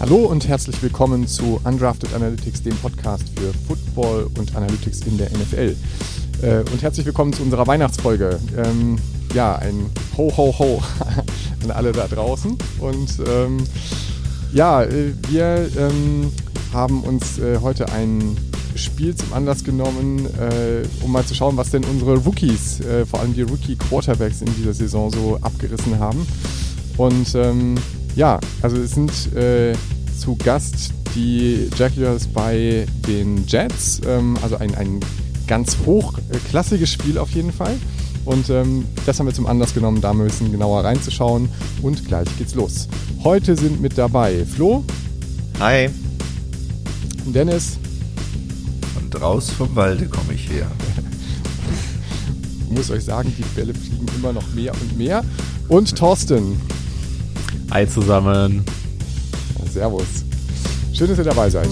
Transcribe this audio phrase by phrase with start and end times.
[0.00, 5.28] Hallo und herzlich willkommen zu Undrafted Analytics, dem Podcast für Football und Analytics in der
[5.30, 5.76] NFL.
[6.40, 8.40] Äh, und herzlich willkommen zu unserer Weihnachtsfolge.
[8.56, 8.96] Ähm,
[9.34, 10.82] ja, ein Ho, Ho, Ho
[11.64, 12.56] an alle da draußen.
[12.78, 13.58] Und ähm,
[14.54, 16.32] ja, äh, wir ähm,
[16.72, 18.38] haben uns äh, heute ein
[18.76, 20.28] Spiel zum Anlass genommen,
[21.02, 22.80] um mal zu schauen, was denn unsere Rookies,
[23.10, 26.24] vor allem die Rookie-Quarterbacks in dieser Saison so abgerissen haben.
[26.96, 27.34] Und
[28.16, 29.74] ja, also es sind äh,
[30.18, 35.00] zu Gast die Jaguars bei den Jets, ähm, also ein, ein
[35.46, 37.76] ganz hochklassiges Spiel auf jeden Fall.
[38.24, 41.48] Und ähm, das haben wir zum Anlass genommen, da mal ein bisschen genauer reinzuschauen.
[41.82, 42.86] Und gleich geht's los.
[43.24, 44.84] Heute sind mit dabei Flo.
[45.58, 45.88] Hi.
[47.26, 47.78] Dennis.
[48.96, 50.70] Und raus vom Walde komme ich her.
[52.68, 55.24] ich muss euch sagen, die Bälle fliegen immer noch mehr und mehr.
[55.68, 56.60] Und Thorsten.
[57.72, 58.64] Hi zusammen.
[59.72, 60.24] Servus.
[60.92, 61.68] Schön, dass ihr dabei seid.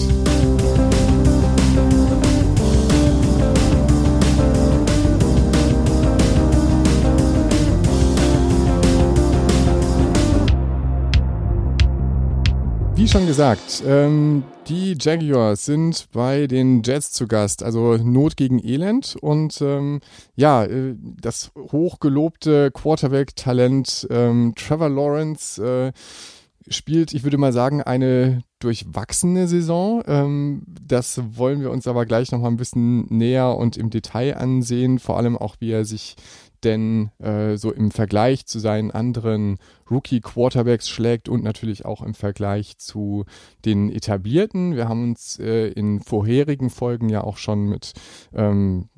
[13.09, 19.15] Schon gesagt, ähm, die Jaguars sind bei den Jets zu Gast, also Not gegen Elend.
[19.19, 19.99] Und ähm,
[20.35, 25.91] ja, äh, das hochgelobte Quarterback-Talent ähm, Trevor Lawrence äh,
[26.71, 30.03] spielt, ich würde mal sagen, eine durchwachsene Saison.
[30.05, 34.99] Ähm, das wollen wir uns aber gleich nochmal ein bisschen näher und im Detail ansehen,
[34.99, 36.15] vor allem auch, wie er sich
[36.63, 39.57] denn äh, so im Vergleich zu seinen anderen
[39.89, 43.25] Rookie-Quarterbacks schlägt und natürlich auch im Vergleich zu
[43.65, 44.75] den etablierten.
[44.75, 47.93] Wir haben uns äh, in vorherigen Folgen ja auch schon mit
[48.33, 48.89] ähm,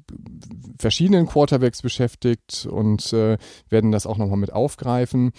[0.80, 3.38] verschiedenen Quarterbacks beschäftigt und äh,
[3.70, 5.32] werden das auch nochmal mit aufgreifen.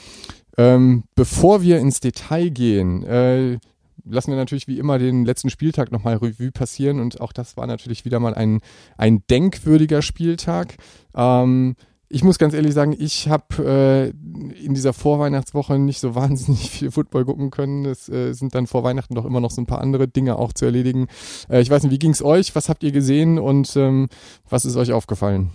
[0.56, 3.59] Ähm, bevor wir ins Detail gehen, äh,
[4.05, 7.66] lassen wir natürlich wie immer den letzten Spieltag nochmal Revue passieren und auch das war
[7.66, 8.61] natürlich wieder mal ein,
[8.97, 10.77] ein denkwürdiger Spieltag.
[11.15, 11.77] Ähm,
[12.12, 16.91] ich muss ganz ehrlich sagen, ich habe äh, in dieser Vorweihnachtswoche nicht so wahnsinnig viel
[16.91, 17.87] Football gucken können.
[17.87, 20.53] Es äh, sind dann vor Weihnachten doch immer noch so ein paar andere Dinge auch
[20.53, 21.09] zu erledigen.
[21.49, 22.55] Äh, ich weiß nicht, wie ging es euch?
[22.55, 24.09] Was habt ihr gesehen und ähm,
[24.49, 25.50] was ist euch aufgefallen?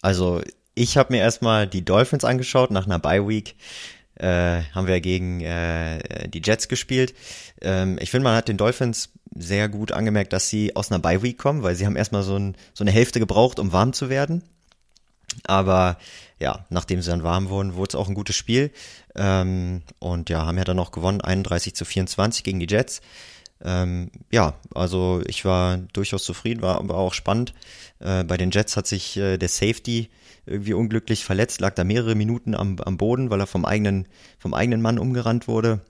[0.00, 0.40] Also
[0.74, 3.56] ich habe mir erstmal die Dolphins angeschaut nach einer Bye Week.
[4.14, 7.12] Äh, haben wir gegen äh, die Jets gespielt.
[7.60, 11.22] Ähm, ich finde, man hat den Dolphins sehr gut angemerkt, dass sie aus einer Bye
[11.22, 14.08] Week kommen, weil sie haben erstmal so, ein, so eine Hälfte gebraucht, um warm zu
[14.08, 14.42] werden.
[15.44, 15.98] Aber
[16.38, 18.70] ja, nachdem sie dann warm wurden, wurde es auch ein gutes Spiel.
[19.14, 23.00] Ähm, und ja, haben ja dann noch gewonnen, 31 zu 24 gegen die Jets.
[23.64, 27.54] Ähm, ja, also ich war durchaus zufrieden, war aber auch spannend.
[28.00, 30.10] Äh, bei den Jets hat sich äh, der Safety
[30.44, 34.06] irgendwie unglücklich verletzt, lag da mehrere Minuten am, am Boden, weil er vom eigenen,
[34.38, 35.80] vom eigenen Mann umgerannt wurde.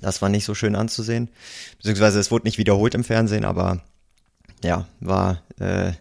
[0.00, 1.30] Das war nicht so schön anzusehen.
[1.78, 3.82] Beziehungsweise es wurde nicht wiederholt im Fernsehen, aber
[4.62, 5.92] ja, war äh,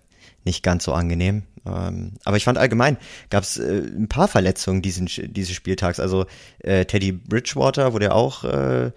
[0.43, 1.43] nicht ganz so angenehm.
[1.69, 2.97] Ähm, aber ich fand allgemein,
[3.29, 5.99] gab es äh, ein paar Verletzungen diesen, dieses Spieltags.
[5.99, 6.25] Also
[6.59, 8.91] äh, Teddy Bridgewater wurde ja auch äh,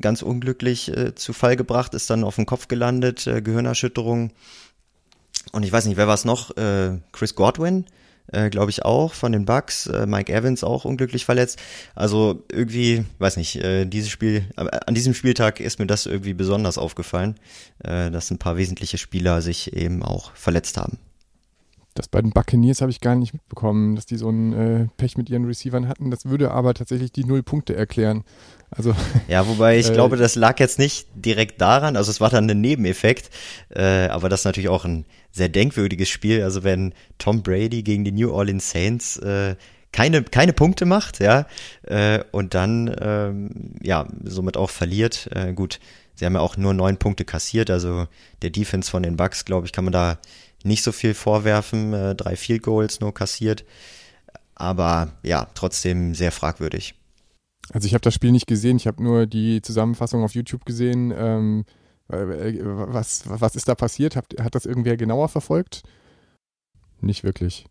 [0.00, 4.32] ganz unglücklich äh, zu Fall gebracht, ist dann auf den Kopf gelandet, äh, Gehirnerschütterung.
[5.52, 6.56] Und ich weiß nicht, wer war es noch?
[6.56, 7.86] Äh, Chris Godwin,
[8.50, 9.88] glaube ich auch, von den Bucks.
[10.06, 11.58] Mike Evans auch unglücklich verletzt.
[11.94, 17.36] Also irgendwie, weiß nicht, dieses Spiel, an diesem Spieltag ist mir das irgendwie besonders aufgefallen,
[17.78, 20.98] dass ein paar wesentliche Spieler sich eben auch verletzt haben.
[21.98, 25.16] Das bei den Buccaneers habe ich gar nicht mitbekommen, dass die so ein äh, Pech
[25.16, 26.12] mit ihren Receivern hatten.
[26.12, 28.22] Das würde aber tatsächlich die Null Punkte erklären.
[28.70, 28.94] Also
[29.28, 31.96] ja, wobei ich äh, glaube, das lag jetzt nicht direkt daran.
[31.96, 33.30] Also es war dann ein Nebeneffekt,
[33.70, 36.42] äh, aber das ist natürlich auch ein sehr denkwürdiges Spiel.
[36.44, 39.56] Also wenn Tom Brady gegen die New Orleans Saints äh,
[39.90, 41.46] keine, keine Punkte macht, ja,
[41.82, 45.28] äh, und dann ähm, ja somit auch verliert.
[45.34, 45.80] Äh, gut,
[46.14, 48.06] sie haben ja auch nur neun Punkte kassiert, also
[48.42, 50.18] der Defense von den Bucks, glaube ich, kann man da
[50.64, 53.64] nicht so viel vorwerfen, äh, drei Field Goals nur kassiert,
[54.54, 56.94] aber ja, trotzdem sehr fragwürdig.
[57.70, 61.12] Also ich habe das Spiel nicht gesehen, ich habe nur die Zusammenfassung auf YouTube gesehen.
[61.16, 61.64] Ähm,
[62.08, 64.16] äh, was, was ist da passiert?
[64.16, 65.82] Hat, hat das irgendwer genauer verfolgt?
[67.00, 67.66] Nicht wirklich.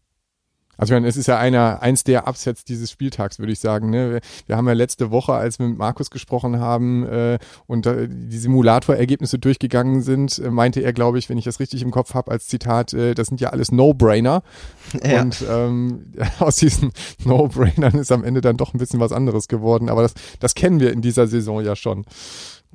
[0.77, 3.89] Also ich meine, es ist ja einer, eins der Upsets dieses Spieltags, würde ich sagen.
[3.89, 4.19] Ne?
[4.45, 8.37] Wir haben ja letzte Woche, als wir mit Markus gesprochen haben äh, und äh, die
[8.37, 12.31] Simulatorergebnisse durchgegangen sind, äh, meinte er, glaube ich, wenn ich das richtig im Kopf habe,
[12.31, 14.43] als Zitat, äh, das sind ja alles No-Brainer.
[15.03, 15.21] Ja.
[15.21, 16.91] Und ähm, aus diesen
[17.25, 19.89] No-Brainern ist am Ende dann doch ein bisschen was anderes geworden.
[19.89, 22.05] Aber das, das kennen wir in dieser Saison ja schon,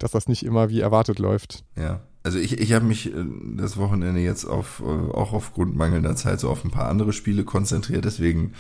[0.03, 1.65] dass das nicht immer wie erwartet läuft.
[1.77, 2.01] Ja.
[2.25, 3.25] Also ich, ich habe mich äh,
[3.57, 7.43] das Wochenende jetzt auf, äh, auch aufgrund mangelnder Zeit so auf ein paar andere Spiele
[7.45, 8.05] konzentriert.
[8.05, 8.53] Deswegen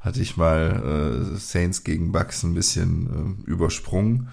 [0.00, 4.28] hatte ich mal äh, Saints gegen Bucks ein bisschen äh, übersprungen.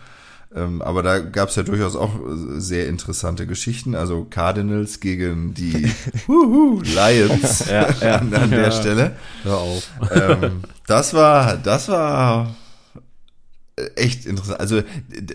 [0.54, 2.12] Ähm, aber da gab es ja durchaus auch
[2.58, 3.96] sehr interessante Geschichten.
[3.96, 5.90] Also Cardinals gegen die
[6.28, 8.16] Lions Ja, ja.
[8.18, 8.72] an, an der Ja.
[8.72, 9.16] Stelle.
[9.44, 9.90] Hör auf.
[10.12, 12.54] Ähm, das war, das war
[13.96, 14.60] echt interessant.
[14.60, 14.84] Also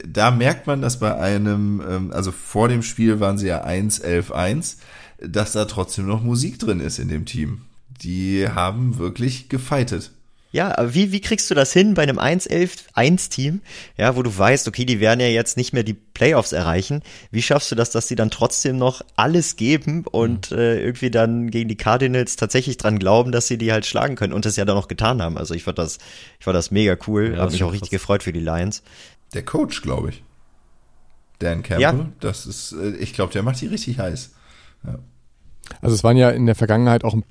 [0.08, 4.00] da merkt man, dass bei einem, ähm, also vor dem Spiel waren sie ja 1,
[4.00, 4.78] 11, 1,
[5.18, 7.62] dass da trotzdem noch Musik drin ist in dem Team.
[8.02, 10.12] Die haben wirklich gefightet.
[10.52, 13.60] Ja, aber wie, wie kriegst du das hin bei einem 1-11-1-Team,
[13.98, 17.02] ja, wo du weißt, okay, die werden ja jetzt nicht mehr die Playoffs erreichen.
[17.30, 21.50] Wie schaffst du das, dass sie dann trotzdem noch alles geben und äh, irgendwie dann
[21.50, 24.64] gegen die Cardinals tatsächlich dran glauben, dass sie die halt schlagen können und das ja
[24.64, 25.36] dann noch getan haben.
[25.36, 25.98] Also ich fand das,
[26.38, 28.82] ich fand das mega cool, Ja, habe mich auch richtig gefreut für die Lions.
[29.34, 30.22] Der Coach, glaube ich.
[31.40, 32.08] Dan Campbell, Ja.
[32.20, 34.30] das ist, äh, ich glaube, der macht die richtig heiß.
[35.82, 37.24] Also es waren ja in der Vergangenheit auch ein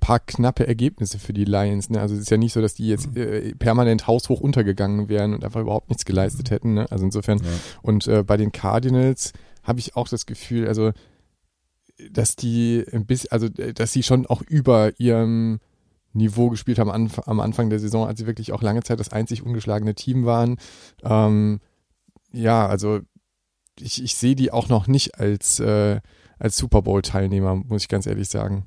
[0.00, 1.90] paar knappe Ergebnisse für die Lions.
[1.90, 2.00] Ne?
[2.00, 5.44] Also es ist ja nicht so, dass die jetzt äh, permanent haushoch untergegangen wären und
[5.44, 6.74] einfach überhaupt nichts geleistet hätten.
[6.74, 6.86] Ne?
[6.90, 7.38] Also insofern.
[7.38, 7.44] Ja.
[7.82, 9.32] Und äh, bei den Cardinals
[9.62, 10.92] habe ich auch das Gefühl, also
[12.10, 15.60] dass die ein bisschen, also äh, dass sie schon auch über ihrem
[16.12, 19.10] Niveau gespielt haben am, am Anfang der Saison, als sie wirklich auch lange Zeit das
[19.10, 20.58] einzig ungeschlagene Team waren.
[21.04, 21.60] Ähm,
[22.32, 23.00] ja, also
[23.78, 26.00] ich, ich sehe die auch noch nicht als, äh,
[26.38, 28.66] als Super Bowl-Teilnehmer, muss ich ganz ehrlich sagen.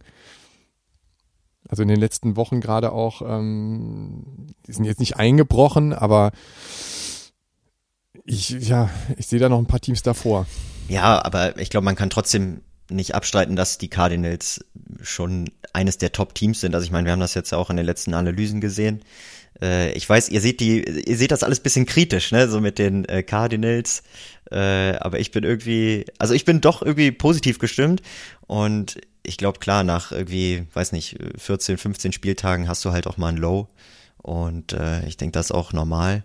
[1.68, 6.31] Also in den letzten Wochen gerade auch, ähm, die sind jetzt nicht eingebrochen, aber
[8.25, 10.45] ich, ja, ich sehe da noch ein paar Teams davor.
[10.88, 14.65] Ja, aber ich glaube, man kann trotzdem nicht abstreiten, dass die Cardinals
[15.01, 16.75] schon eines der Top-Teams sind.
[16.75, 19.01] Also ich meine, wir haben das jetzt ja auch in den letzten Analysen gesehen.
[19.62, 22.80] Äh, ich weiß, ihr seht die, ihr seht das alles bisschen kritisch, ne, so mit
[22.80, 24.04] den äh, Cardinals.
[24.54, 28.04] Äh, aber ich bin irgendwie, also ich bin doch irgendwie positiv gestimmt
[28.46, 33.18] und ich glaube klar, nach irgendwie, weiß nicht, 14, 15 Spieltagen hast du halt auch
[33.18, 33.68] mal ein Low
[34.18, 36.24] und äh, ich denke, das ist auch normal.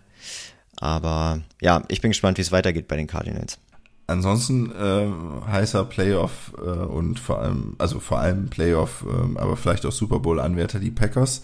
[0.80, 3.58] Aber ja, ich bin gespannt, wie es weitergeht bei den Cardinals.
[4.06, 5.08] Ansonsten äh,
[5.50, 10.18] heißer Playoff äh, und vor allem, also vor allem Playoff, ähm, aber vielleicht auch Super
[10.18, 11.42] Bowl-Anwärter, die Packers.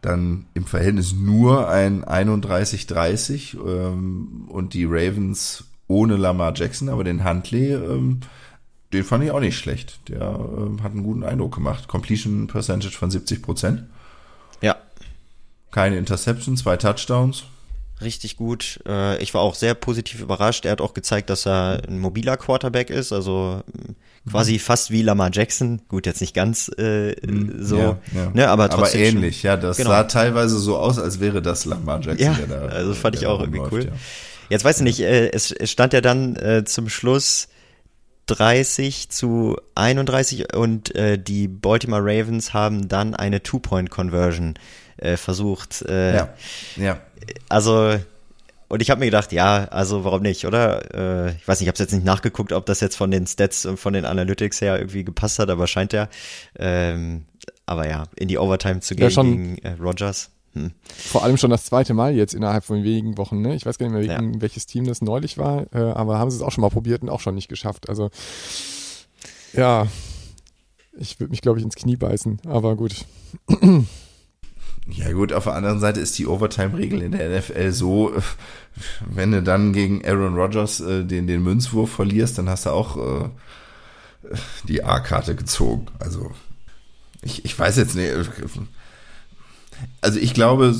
[0.00, 7.24] Dann im Verhältnis nur ein 31-30 ähm, und die Ravens ohne Lamar Jackson, aber den
[7.28, 8.20] Huntley, ähm,
[8.92, 9.98] den fand ich auch nicht schlecht.
[10.08, 11.88] Der ähm, hat einen guten Eindruck gemacht.
[11.88, 13.84] Completion Percentage von 70 Prozent.
[14.62, 14.76] Ja,
[15.70, 17.44] Keine Interception, zwei Touchdowns.
[18.00, 18.80] richtig gut.
[18.86, 20.64] Äh, ich war auch sehr positiv überrascht.
[20.64, 23.94] Er hat auch gezeigt, dass er ein mobiler Quarterback ist, also mh,
[24.30, 25.82] quasi fast wie Lamar Jackson.
[25.88, 27.14] Gut, jetzt nicht ganz äh,
[27.58, 27.80] so, Mhm.
[27.82, 28.30] Ja, ja.
[28.32, 29.56] ne, aber trotzdem schon- ähnlich, ja.
[29.56, 29.90] Das Genau.
[29.90, 32.66] sah teilweise so aus, als wäre das Lamar Jackson, Ja, der da.
[32.68, 33.92] also fand ich auch irgendwie rumläuft, cool.
[33.92, 33.98] ja.
[34.48, 37.48] Jetzt weiß ich nicht, äh, es, es stand ja dann äh, zum Schluss
[38.26, 44.54] 30 zu 31 und äh, die Baltimore Ravens haben dann eine Two-Point-Conversion
[44.96, 45.82] äh, versucht.
[45.82, 46.34] Äh, Ja,
[46.76, 47.00] ja.
[47.48, 47.98] Also,
[48.68, 51.26] und ich habe mir gedacht, ja, also warum nicht, oder?
[51.28, 53.66] Äh, ich weiß nicht, ich habe jetzt nicht nachgeguckt, ob das jetzt von den Stats
[53.66, 56.08] und von den Analytics her irgendwie gepasst hat, aber scheint ja.
[56.58, 57.24] Ähm,
[57.66, 59.30] aber ja, in die Overtime zu Ja, gehen schon.
[59.30, 60.30] gegen äh, Rogers.
[60.54, 60.70] Hm.
[60.96, 63.40] Vor allem schon das zweite Mal jetzt innerhalb von wenigen Wochen.
[63.40, 63.54] Ne?
[63.54, 64.18] Ich weiß gar nicht mehr, Ja.
[64.20, 67.02] gegen welches Team das neulich war, äh, aber haben sie es auch schon mal probiert
[67.02, 67.88] und auch schon nicht geschafft.
[67.88, 68.10] Also
[69.52, 69.86] ja,
[70.96, 73.04] ich würde mich, glaube ich, ins Knie beißen, aber gut.
[74.86, 78.20] Ja gut, auf der anderen Seite ist die Overtime-Regel in der NFL so, äh,
[79.08, 82.96] wenn du dann gegen Aaron Rodgers äh, den, den Münzwurf verlierst, dann hast du auch
[82.98, 83.28] äh,
[84.68, 85.86] die A-Karte gezogen.
[85.98, 86.30] Also
[87.22, 88.12] ich, ich weiß jetzt nicht.
[90.00, 90.74] Also ich glaube,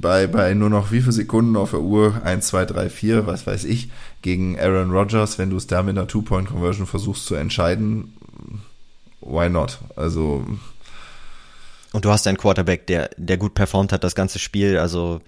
[0.00, 3.46] bei, bei nur noch wie viele Sekunden auf der Uhr, 1, 2, 3, 4, was
[3.46, 3.90] weiß ich,
[4.22, 8.14] gegen Aaron Rodgers, wenn du es da mit einer Two-Point-Conversion versuchst zu entscheiden,
[9.20, 9.78] why not?
[9.96, 10.46] Also
[11.92, 15.20] Und du hast einen Quarterback, der, der gut performt hat das ganze Spiel, also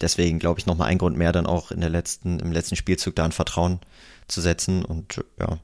[0.00, 3.14] deswegen glaube ich nochmal ein Grund mehr dann auch in der letzten, im letzten Spielzug
[3.16, 3.80] da ein Vertrauen
[4.28, 5.58] zu setzen und ja,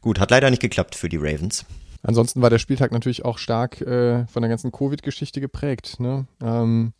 [0.00, 1.64] gut, hat leider nicht geklappt für die Ravens.
[2.02, 6.00] Ansonsten war der Spieltag natürlich auch stark äh, von der ganzen Covid-Geschichte geprägt.
[6.00, 6.26] Ne?
[6.42, 6.92] Ähm,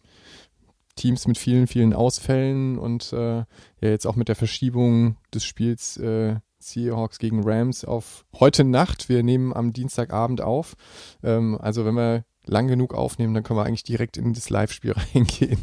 [0.96, 3.46] Teams mit vielen, vielen Ausfällen und äh, ja
[3.80, 9.08] jetzt auch mit der Verschiebung des Spiels äh, Seahawks gegen Rams auf heute Nacht.
[9.08, 10.76] Wir nehmen am Dienstagabend auf.
[11.22, 14.92] Ähm, also wenn wir lang genug aufnehmen, dann können wir eigentlich direkt in das Live-Spiel
[15.14, 15.58] reingehen.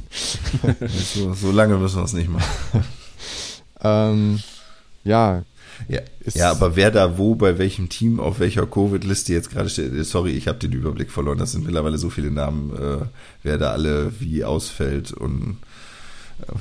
[0.88, 2.84] so, so lange müssen wir es nicht machen.
[3.80, 4.42] Ähm,
[5.04, 5.44] ja,
[5.88, 6.02] Ja,
[6.34, 10.32] ja, aber wer da wo, bei welchem Team, auf welcher Covid-Liste jetzt gerade steht, sorry,
[10.32, 11.38] ich habe den Überblick verloren.
[11.38, 13.06] Das sind mittlerweile so viele Namen, äh,
[13.44, 15.58] wer da alle wie ausfällt und
[16.42, 16.54] äh,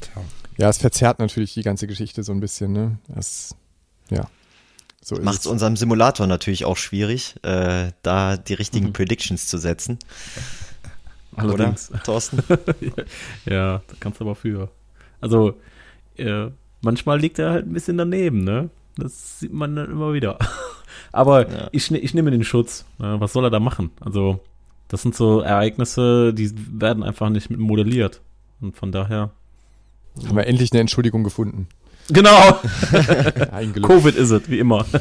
[0.00, 0.22] tja.
[0.58, 2.72] ja, es verzerrt natürlich die ganze Geschichte so ein bisschen.
[2.72, 2.98] Ne?
[3.08, 3.54] Das,
[4.10, 4.28] ja,
[5.02, 5.52] so ist Macht es es.
[5.52, 8.92] unserem Simulator natürlich auch schwierig, äh, da die richtigen Mhm.
[8.92, 9.98] Predictions zu setzen,
[11.36, 11.90] Allerdings.
[11.90, 12.42] oder, Thorsten?
[13.46, 14.68] ja, da kannst du aber für.
[15.20, 15.54] Also,
[16.16, 16.48] äh,
[16.82, 18.70] manchmal liegt er halt ein bisschen daneben, ne?
[18.96, 20.38] Das sieht man dann immer wieder.
[21.12, 21.68] Aber ja.
[21.72, 22.84] ich, ich nehme den Schutz.
[22.98, 23.90] Was soll er da machen?
[24.00, 24.40] Also,
[24.88, 28.20] das sind so Ereignisse, die werden einfach nicht modelliert.
[28.60, 29.30] Und von daher.
[30.26, 31.68] Haben wir endlich eine Entschuldigung gefunden.
[32.08, 32.58] Genau.
[33.82, 34.84] Covid ist es, wie immer.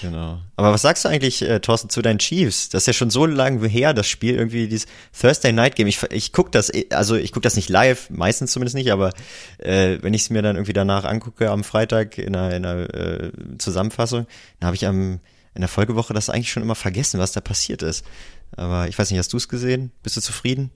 [0.00, 0.40] Genau.
[0.56, 2.68] Aber was sagst du eigentlich, äh, Thorsten, zu deinen Chiefs?
[2.68, 4.86] Das ist ja schon so lange her, das Spiel, irgendwie dieses
[5.18, 5.86] Thursday Night Game.
[5.86, 9.12] Ich, ich guck das, also ich guck das nicht live, meistens zumindest nicht, aber
[9.58, 12.94] äh, wenn ich es mir dann irgendwie danach angucke am Freitag in einer, in einer
[12.94, 14.26] äh, Zusammenfassung,
[14.60, 15.20] dann habe ich am
[15.54, 18.04] in der Folgewoche das eigentlich schon immer vergessen, was da passiert ist.
[18.56, 19.90] Aber ich weiß nicht, hast du es gesehen?
[20.02, 20.70] Bist du zufrieden?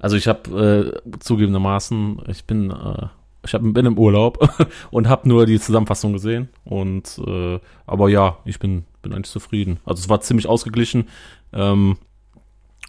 [0.00, 3.06] Also ich habe äh, zugegebenermaßen, ich bin äh,
[3.44, 4.38] ich hab, bin im Urlaub
[4.90, 6.48] und habe nur die Zusammenfassung gesehen.
[6.64, 9.80] Und äh, aber ja, ich bin, bin eigentlich zufrieden.
[9.84, 11.08] Also es war ziemlich ausgeglichen.
[11.52, 11.96] Ähm,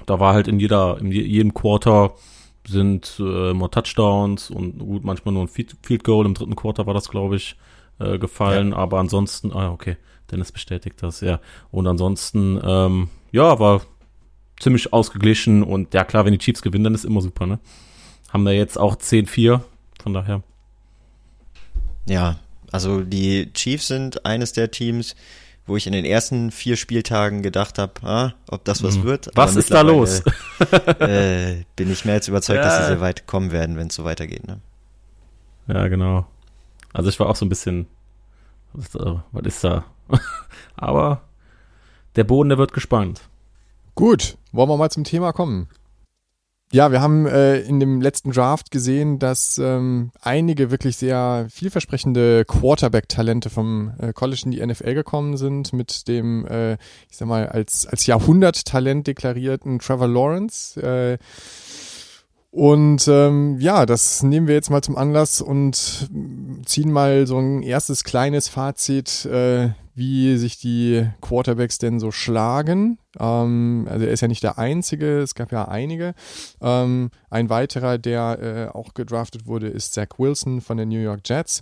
[0.05, 2.13] da war halt in jeder, in jedem Quarter
[2.67, 6.25] sind äh, mal Touchdowns und gut, manchmal nur ein Field Goal.
[6.25, 7.57] Im dritten Quarter war das, glaube ich,
[7.99, 8.71] äh, gefallen.
[8.71, 8.77] Ja.
[8.77, 9.97] Aber ansonsten, ah, okay,
[10.31, 11.39] Dennis bestätigt das, ja.
[11.71, 13.81] Und ansonsten, ähm, ja, war
[14.59, 17.59] ziemlich ausgeglichen und ja klar, wenn die Chiefs gewinnen, dann ist immer super, ne?
[18.31, 19.61] Haben da jetzt auch 10-4
[20.01, 20.43] von daher.
[22.07, 22.39] Ja,
[22.71, 25.15] also die Chiefs sind eines der Teams,
[25.65, 29.03] wo ich in den ersten vier Spieltagen gedacht habe, ah, ob das was mhm.
[29.03, 29.29] wird.
[29.35, 30.23] Was ist da los?
[30.99, 32.63] äh, bin ich mehr als überzeugt, ja.
[32.63, 34.47] dass sie sehr weit kommen werden, wenn es so weitergeht.
[34.47, 34.59] Ne?
[35.67, 36.25] Ja, genau.
[36.93, 37.87] Also ich war auch so ein bisschen,
[38.73, 39.85] was, äh, was ist da?
[40.75, 41.21] Aber
[42.15, 43.21] der Boden, der wird gespannt.
[43.95, 45.67] Gut, wollen wir mal zum Thema kommen.
[46.73, 52.45] Ja, wir haben äh, in dem letzten Draft gesehen, dass ähm, einige wirklich sehr vielversprechende
[52.45, 56.75] Quarterback-Talente vom äh, College in die NFL gekommen sind, mit dem, äh,
[57.09, 60.81] ich sag mal, als, als Jahrhundert-Talent deklarierten Trevor Lawrence.
[60.81, 61.17] Äh,
[62.51, 66.09] und ähm, ja, das nehmen wir jetzt mal zum Anlass und
[66.65, 72.97] ziehen mal so ein erstes kleines Fazit, äh, wie sich die Quarterbacks denn so schlagen.
[73.17, 76.13] Ähm, also er ist ja nicht der Einzige, es gab ja einige.
[76.59, 81.21] Ähm, ein weiterer, der äh, auch gedraftet wurde, ist Zach Wilson von den New York
[81.23, 81.61] Jets.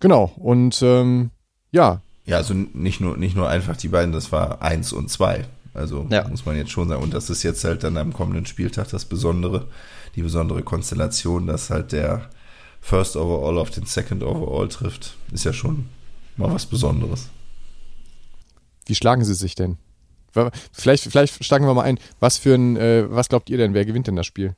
[0.00, 1.30] Genau, und ähm,
[1.70, 2.02] ja.
[2.26, 5.46] Ja, also nicht nur, nicht nur einfach die beiden, das war eins und zwei.
[5.78, 6.26] Also ja.
[6.28, 7.02] muss man jetzt schon sagen.
[7.02, 9.68] Und das ist jetzt halt dann am kommenden Spieltag das Besondere,
[10.16, 12.28] die besondere Konstellation, dass halt der
[12.80, 15.88] First Overall auf den Second Overall trifft, ist ja schon
[16.36, 17.28] mal was Besonderes.
[18.86, 19.76] Wie schlagen sie sich denn?
[20.72, 21.98] Vielleicht, vielleicht steigen wir mal ein.
[22.20, 23.74] Was für ein, äh, was glaubt ihr denn?
[23.74, 24.54] Wer gewinnt denn das Spiel?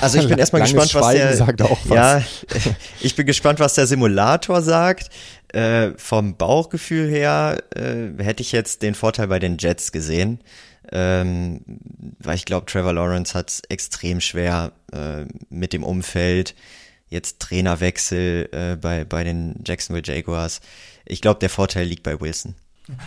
[0.00, 1.96] Also ich bin erstmal gespannt, was der sagt auch was.
[1.96, 2.22] Ja,
[3.00, 5.10] ich bin gespannt, was der Simulator sagt.
[5.52, 10.38] Äh, vom Bauchgefühl her äh, hätte ich jetzt den Vorteil bei den Jets gesehen,
[10.92, 11.60] ähm,
[12.20, 16.54] weil ich glaube, Trevor Lawrence hat es extrem schwer äh, mit dem Umfeld
[17.08, 20.60] jetzt Trainerwechsel äh, bei, bei den Jacksonville Jaguars.
[21.04, 22.54] Ich glaube, der Vorteil liegt bei Wilson.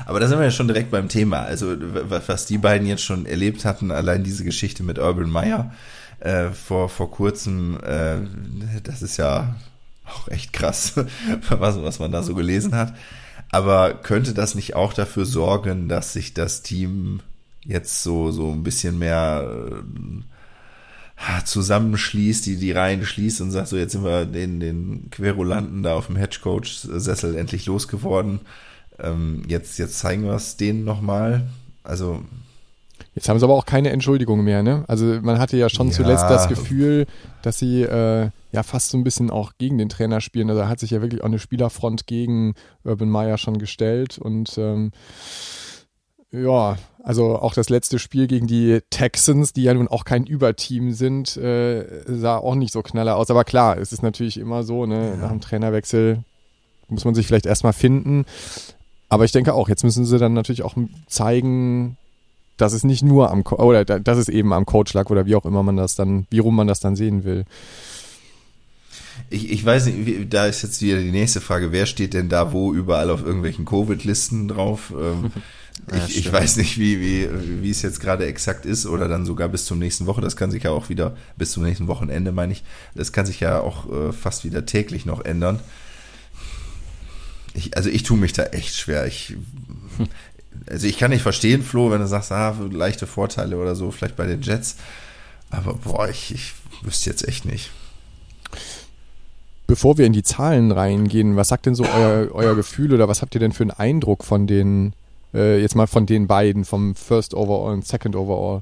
[0.05, 1.43] Aber da sind wir ja schon direkt beim Thema.
[1.43, 5.73] Also was die beiden jetzt schon erlebt hatten, allein diese Geschichte mit Urban Meyer
[6.19, 8.17] äh, vor, vor kurzem, äh,
[8.83, 9.55] das ist ja
[10.13, 10.93] auch echt krass,
[11.49, 12.93] was, was man da so gelesen hat.
[13.49, 17.19] Aber könnte das nicht auch dafür sorgen, dass sich das Team
[17.63, 19.83] jetzt so, so ein bisschen mehr
[21.17, 25.83] äh, zusammenschließt, die die Reihen schließt und sagt, so jetzt sind wir den, den Querulanten
[25.83, 28.41] da auf dem Hedgecoach-Sessel endlich losgeworden.
[28.99, 31.47] Ähm, jetzt, jetzt zeigen wir es denen nochmal.
[31.83, 32.23] Also.
[33.15, 34.85] Jetzt haben sie aber auch keine Entschuldigung mehr, ne?
[34.87, 35.93] Also man hatte ja schon ja.
[35.93, 37.05] zuletzt das Gefühl,
[37.43, 40.49] dass sie äh, ja fast so ein bisschen auch gegen den Trainer spielen.
[40.49, 44.57] Also da hat sich ja wirklich auch eine Spielerfront gegen Urban Meyer schon gestellt und
[44.57, 44.91] ähm,
[46.31, 50.91] ja, also auch das letzte Spiel gegen die Texans, die ja nun auch kein Überteam
[50.91, 53.29] sind, äh, sah auch nicht so knaller aus.
[53.29, 55.15] Aber klar, es ist natürlich immer so, ne, ja.
[55.17, 56.23] nach dem Trainerwechsel
[56.87, 58.25] muss man sich vielleicht erstmal finden.
[59.09, 60.75] Aber ich denke auch, jetzt müssen sie dann natürlich auch
[61.07, 61.97] zeigen,
[62.57, 65.35] dass es nicht nur am, Co oder dass es eben am Coach lag oder wie
[65.35, 67.45] auch immer man das dann, wie rum man das dann sehen will.
[69.29, 72.29] Ich, ich weiß nicht, wie, da ist jetzt wieder die nächste Frage, wer steht denn
[72.29, 74.93] da wo überall auf irgendwelchen Covid-Listen drauf?
[74.97, 75.31] Ähm,
[75.91, 79.25] Ja, ich, ich weiß nicht, wie, wie, wie es jetzt gerade exakt ist oder dann
[79.25, 80.21] sogar bis zum nächsten Woche.
[80.21, 82.63] Das kann sich ja auch wieder, bis zum nächsten Wochenende meine ich,
[82.95, 85.59] das kann sich ja auch äh, fast wieder täglich noch ändern.
[87.53, 89.05] Ich, also ich tue mich da echt schwer.
[89.05, 89.35] Ich,
[90.67, 94.15] also ich kann nicht verstehen, Flo, wenn du sagst, ah, leichte Vorteile oder so, vielleicht
[94.15, 94.77] bei den Jets.
[95.49, 97.71] Aber boah, ich, ich wüsste jetzt echt nicht.
[99.67, 103.21] Bevor wir in die Zahlen reingehen, was sagt denn so euer, euer Gefühl oder was
[103.21, 104.93] habt ihr denn für einen Eindruck von den
[105.33, 108.61] äh, jetzt mal von den beiden, vom First Overall und Second Overall.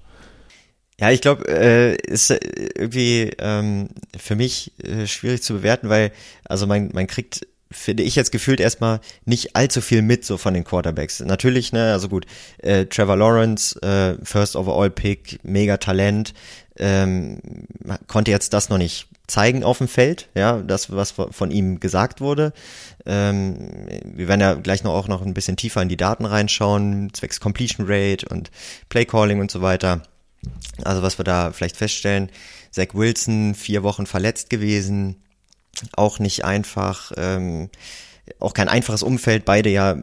[1.00, 2.40] Ja, ich glaube, äh, ist äh,
[2.76, 6.12] irgendwie ähm, für mich äh, schwierig zu bewerten, weil
[6.46, 10.54] also man, man kriegt finde ich jetzt gefühlt erstmal nicht allzu viel mit so von
[10.54, 11.20] den Quarterbacks.
[11.22, 12.26] Natürlich, ne, also gut,
[12.60, 16.34] äh, Trevor Lawrence, äh, First Overall Pick, mega Talent,
[16.78, 17.40] ähm,
[18.08, 22.20] konnte jetzt das noch nicht zeigen auf dem Feld, ja, das, was von ihm gesagt
[22.20, 22.54] wurde.
[23.06, 27.14] Ähm, wir werden ja gleich noch auch noch ein bisschen tiefer in die Daten reinschauen,
[27.14, 28.52] zwecks Completion Rate und
[28.90, 30.04] Play Calling und so weiter.
[30.84, 32.30] Also was wir da vielleicht feststellen,
[32.72, 35.22] Zach Wilson vier Wochen verletzt gewesen,
[35.94, 37.70] auch nicht einfach, ähm,
[38.40, 39.98] auch kein einfaches Umfeld, beide ja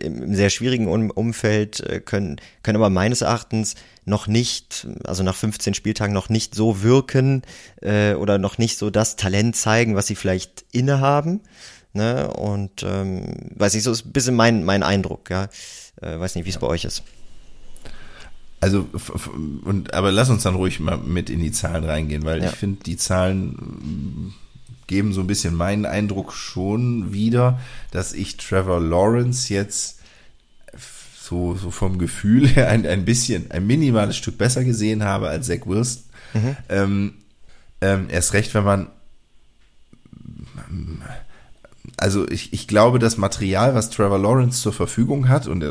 [0.00, 3.74] im sehr schwierigen Umfeld äh, können, können aber meines Erachtens
[4.04, 7.42] noch nicht, also nach 15 Spieltagen noch nicht so wirken
[7.80, 11.40] äh, oder noch nicht so das Talent zeigen, was sie vielleicht innehaben.
[11.92, 12.28] Ne?
[12.28, 15.48] Und ähm, weiß ich, so ist ein bisschen mein, mein Eindruck, ja.
[16.00, 17.02] Äh, weiß nicht, wie es bei euch ist.
[18.60, 18.86] Also,
[19.64, 22.50] und, aber lass uns dann ruhig mal mit in die Zahlen reingehen, weil ja.
[22.50, 24.34] ich finde, die Zahlen
[24.90, 27.60] geben so ein bisschen meinen Eindruck schon wieder,
[27.92, 30.00] dass ich Trevor Lawrence jetzt
[31.16, 35.46] so, so vom Gefühl her ein, ein bisschen, ein minimales Stück besser gesehen habe als
[35.46, 36.02] Zach Wilson.
[36.34, 36.56] Mhm.
[36.68, 37.14] Ähm,
[37.80, 38.88] ähm, erst recht, wenn man
[41.96, 45.64] also ich, ich glaube, das Material, was Trevor Lawrence zur Verfügung hat, und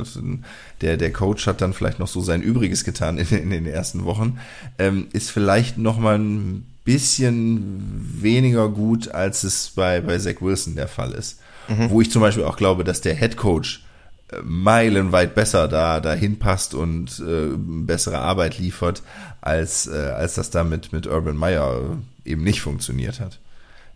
[0.81, 4.05] der, der Coach hat dann vielleicht noch so sein Übriges getan in, in den ersten
[4.05, 4.39] Wochen,
[4.77, 10.75] ähm, ist vielleicht noch mal ein bisschen weniger gut, als es bei, bei Zach Wilson
[10.75, 11.39] der Fall ist.
[11.67, 11.91] Mhm.
[11.91, 13.83] Wo ich zum Beispiel auch glaube, dass der Head Coach
[14.31, 19.03] äh, meilenweit besser da dahin passt und äh, bessere Arbeit liefert,
[19.39, 23.37] als, äh, als das da mit, Urban Meyer eben nicht funktioniert hat.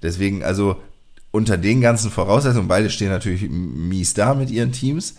[0.04, 0.76] Deswegen, also
[1.32, 5.16] unter den ganzen Voraussetzungen, beide stehen natürlich mies da mit ihren Teams,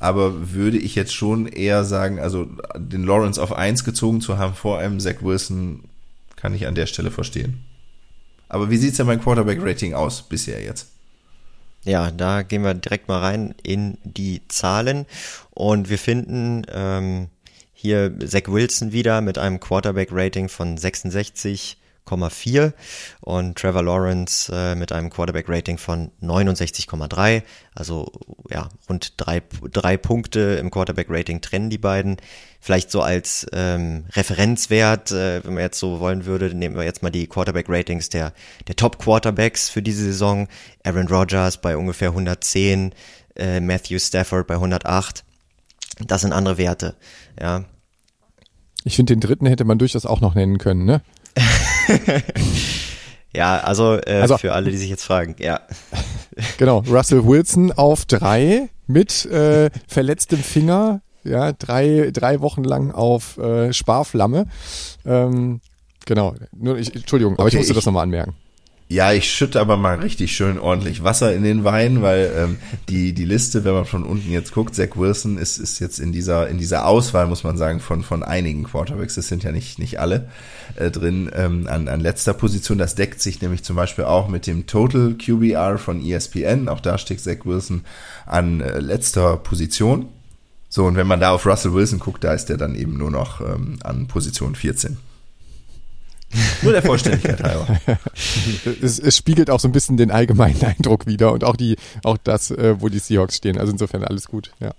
[0.00, 4.54] aber würde ich jetzt schon eher sagen, also den Lawrence auf eins gezogen zu haben
[4.54, 5.84] vor einem Zach Wilson,
[6.42, 7.62] kann ich an der Stelle verstehen.
[8.48, 10.88] Aber wie sieht's denn beim Quarterback-Rating aus bisher jetzt?
[11.84, 15.06] Ja, da gehen wir direkt mal rein in die Zahlen
[15.50, 17.28] und wir finden ähm,
[17.72, 22.72] hier Zach Wilson wieder mit einem Quarterback-Rating von 66 69,4
[23.20, 27.42] und Trevor Lawrence äh, mit einem Quarterback-Rating von 69,3.
[27.74, 28.12] Also
[28.50, 32.16] ja, rund drei, drei Punkte im Quarterback-Rating trennen die beiden.
[32.60, 37.02] Vielleicht so als ähm, Referenzwert, äh, wenn man jetzt so wollen würde, nehmen wir jetzt
[37.02, 38.32] mal die Quarterback-Ratings der,
[38.68, 40.48] der Top-Quarterbacks für diese Saison.
[40.84, 42.94] Aaron Rodgers bei ungefähr 110,
[43.36, 45.24] äh, Matthew Stafford bei 108.
[46.06, 46.94] Das sind andere Werte,
[47.40, 47.64] ja.
[48.84, 51.02] Ich finde, den dritten hätte man durchaus auch noch nennen können, ne?
[53.34, 55.60] ja, also, äh, also für alle, die sich jetzt fragen, ja.
[56.56, 63.36] Genau, Russell Wilson auf drei mit äh, verletztem Finger, ja, drei, drei Wochen lang auf
[63.36, 64.46] äh, Sparflamme.
[65.04, 65.60] Ähm,
[66.06, 68.34] genau, nur ich, Entschuldigung, okay, aber ich musste ich, das nochmal anmerken.
[68.88, 72.56] Ja, ich schütte aber mal richtig schön ordentlich Wasser in den Wein, weil ähm,
[72.90, 76.12] die die Liste, wenn man von unten jetzt guckt, Zach Wilson ist ist jetzt in
[76.12, 79.78] dieser in dieser Auswahl muss man sagen von von einigen Quarterbacks, das sind ja nicht
[79.78, 80.28] nicht alle
[80.76, 82.76] äh, drin ähm, an an letzter Position.
[82.76, 86.68] Das deckt sich nämlich zum Beispiel auch mit dem Total QBR von ESPN.
[86.68, 87.84] Auch da steht Zach Wilson
[88.26, 90.10] an äh, letzter Position.
[90.68, 93.10] So und wenn man da auf Russell Wilson guckt, da ist der dann eben nur
[93.10, 94.98] noch ähm, an Position 14.
[96.62, 97.80] Nur der Vollständigkeit halber.
[98.82, 102.16] es, es, spiegelt auch so ein bisschen den allgemeinen Eindruck wieder und auch die, auch
[102.16, 103.58] das, äh, wo die Seahawks stehen.
[103.58, 104.72] Also insofern alles gut, ja.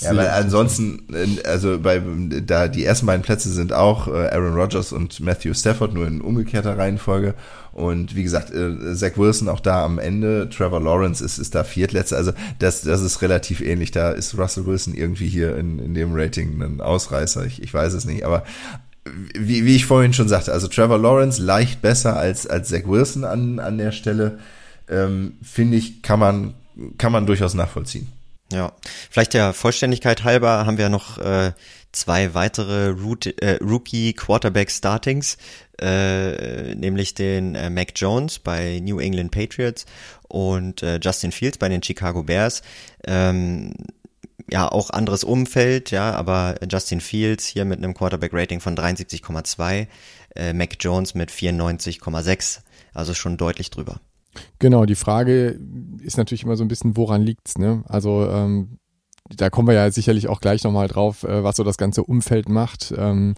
[0.00, 1.06] ja, weil ansonsten,
[1.44, 2.00] also bei,
[2.44, 6.20] da die ersten beiden Plätze sind auch äh, Aaron Rodgers und Matthew Stafford, nur in
[6.20, 7.34] umgekehrter Reihenfolge.
[7.72, 11.64] Und wie gesagt, äh, Zach Wilson auch da am Ende, Trevor Lawrence ist, ist da
[11.64, 12.16] Viertletzter.
[12.16, 13.90] Also das, das ist relativ ähnlich.
[13.92, 17.44] Da ist Russell Wilson irgendwie hier in, in dem Rating ein Ausreißer.
[17.46, 18.24] Ich, ich weiß es nicht.
[18.24, 18.44] Aber
[19.34, 23.24] wie, wie ich vorhin schon sagte, also Trevor Lawrence leicht besser als, als Zach Wilson
[23.24, 24.38] an, an der Stelle,
[24.88, 26.54] ähm, finde ich, kann man,
[26.98, 28.10] kann man durchaus nachvollziehen.
[28.52, 28.72] Ja,
[29.10, 31.52] vielleicht der Vollständigkeit halber haben wir noch äh,
[31.92, 35.36] zwei weitere Root, äh, Rookie Quarterback Startings,
[35.80, 39.86] äh, nämlich den äh, Mac Jones bei New England Patriots
[40.28, 42.62] und äh, Justin Fields bei den Chicago Bears.
[43.06, 43.72] Ähm,
[44.52, 49.86] ja, auch anderes Umfeld, ja, aber Justin Fields hier mit einem Quarterback-Rating von 73,2,
[50.36, 52.60] äh, Mac Jones mit 94,6,
[52.92, 54.00] also schon deutlich drüber.
[54.58, 55.58] Genau, die Frage
[56.02, 57.82] ist natürlich immer so ein bisschen, woran liegt's, ne?
[57.88, 58.78] Also ähm,
[59.28, 62.48] da kommen wir ja sicherlich auch gleich nochmal drauf, äh, was so das ganze Umfeld
[62.48, 62.92] macht.
[62.96, 63.34] Ähm,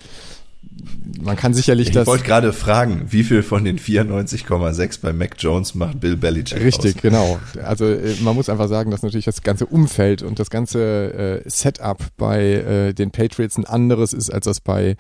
[1.21, 2.03] man kann sicherlich ich das.
[2.03, 6.61] Ich wollte gerade fragen, wie viel von den 94,6 bei Mac Jones macht Bill Belichick
[6.63, 7.03] Richtig, aus?
[7.03, 7.41] genau.
[7.63, 11.49] Also äh, man muss einfach sagen, dass natürlich das ganze Umfeld und das ganze äh,
[11.49, 14.97] Setup bei äh, den Patriots ein anderes ist, als das bei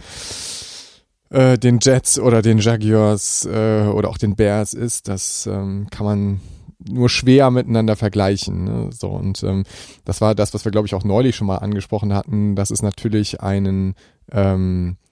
[1.31, 6.07] äh, den Jets oder den Jaguars äh, oder auch den Bears ist, das ähm, kann
[6.07, 6.40] man
[6.88, 8.64] nur schwer miteinander vergleichen.
[8.64, 8.90] Ne?
[8.92, 9.64] So und ähm,
[10.05, 12.83] das war das, was wir glaube ich auch neulich schon mal angesprochen hatten, dass es
[12.83, 13.94] natürlich einen
[14.31, 14.96] ähm,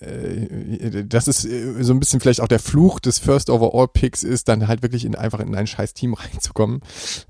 [0.00, 4.48] das ist äh, so ein bisschen vielleicht auch der Fluch des First Overall Picks ist,
[4.48, 6.80] dann halt wirklich in, einfach in ein scheiß Team reinzukommen.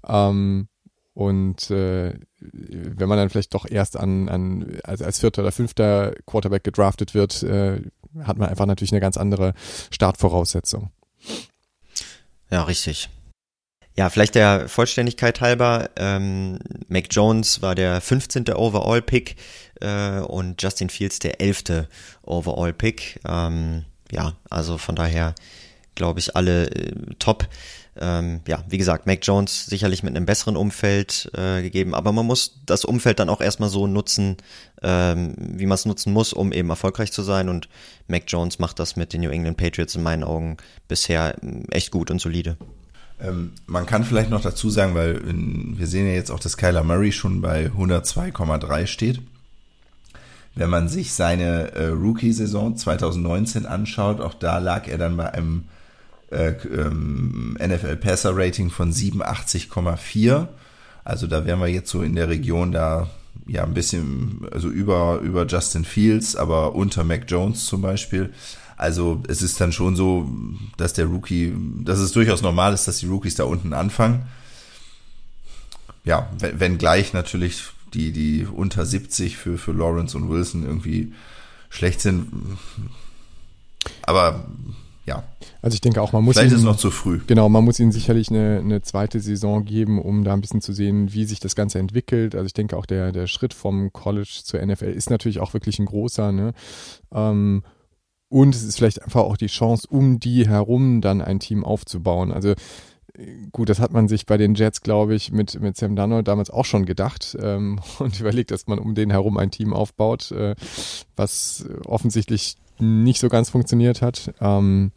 [0.07, 0.69] Ähm,
[1.13, 6.15] und äh, wenn man dann vielleicht doch erst an, an als, als vierter oder fünfter
[6.27, 7.83] Quarterback gedraftet wird, äh,
[8.23, 9.55] hat man einfach natürlich eine ganz andere
[9.91, 10.91] Startvoraussetzung.
[12.51, 13.11] Ja, richtig.
[13.97, 18.49] Ja, vielleicht der Vollständigkeit halber, ähm, Mac Jones war der 15.
[18.49, 19.37] Overall-Pick
[19.81, 21.87] äh, und Justin Fields der 11.
[22.23, 23.21] Overall-Pick.
[23.27, 25.35] Ähm, ja, also von daher
[25.95, 27.49] glaube ich alle äh, top.
[28.01, 32.25] Ähm, ja, wie gesagt, Mac Jones sicherlich mit einem besseren Umfeld äh, gegeben, aber man
[32.25, 34.37] muss das Umfeld dann auch erstmal so nutzen,
[34.83, 37.49] ähm, wie man es nutzen muss, um eben erfolgreich zu sein.
[37.49, 37.69] Und
[38.07, 41.91] Mac Jones macht das mit den New England Patriots in meinen Augen bisher ähm, echt
[41.91, 42.57] gut und solide.
[43.23, 46.57] Ähm, man kann vielleicht noch dazu sagen, weil in, wir sehen ja jetzt auch, dass
[46.57, 49.21] Kyler Murray schon bei 102,3 steht.
[50.55, 55.65] Wenn man sich seine äh, Rookie-Saison 2019 anschaut, auch da lag er dann bei einem
[56.31, 60.49] äh, ähm, NFL Passer Rating von 87,4.
[61.05, 63.11] Also da wären wir jetzt so in der Region da
[63.47, 68.33] ja ein bisschen also über über Justin Fields, aber unter Mac Jones zum Beispiel.
[68.81, 70.27] Also es ist dann schon so,
[70.79, 71.53] dass der Rookie,
[71.85, 74.23] dass es durchaus normal ist, dass die Rookies da unten anfangen.
[76.03, 81.13] Ja, wenn, wenn gleich natürlich die, die unter 70 für, für Lawrence und Wilson irgendwie
[81.69, 82.33] schlecht sind.
[84.01, 84.47] Aber
[85.05, 85.25] ja.
[85.61, 87.21] Also ich denke auch, man muss Vielleicht ihn, ist es noch zu früh.
[87.27, 90.73] Genau, man muss ihnen sicherlich eine, eine zweite Saison geben, um da ein bisschen zu
[90.73, 92.35] sehen, wie sich das Ganze entwickelt.
[92.35, 95.79] Also ich denke auch der, der Schritt vom College zur NFL ist natürlich auch wirklich
[95.79, 96.33] ein großer.
[96.33, 96.55] Ne?
[97.13, 97.63] Ähm,
[98.31, 102.33] und es ist vielleicht einfach auch die Chance, um die herum dann ein Team aufzubauen.
[102.33, 102.55] Also
[103.53, 106.51] gut, das hat man sich bei den Jets, glaube ich, mit, mit Sam Darnold damals
[106.51, 110.55] auch schon gedacht ähm, und überlegt, dass man um den herum ein Team aufbaut, äh,
[111.17, 114.33] was offensichtlich nicht so ganz funktioniert hat.
[114.41, 114.93] Ähm,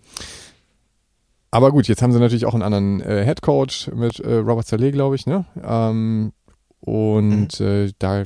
[1.51, 4.67] aber gut, jetzt haben sie natürlich auch einen anderen äh, Head Coach mit äh, Robert
[4.67, 5.45] Saleh, glaube ich, ne?
[5.61, 6.33] Ähm,
[6.79, 7.65] und mhm.
[7.65, 8.23] äh, da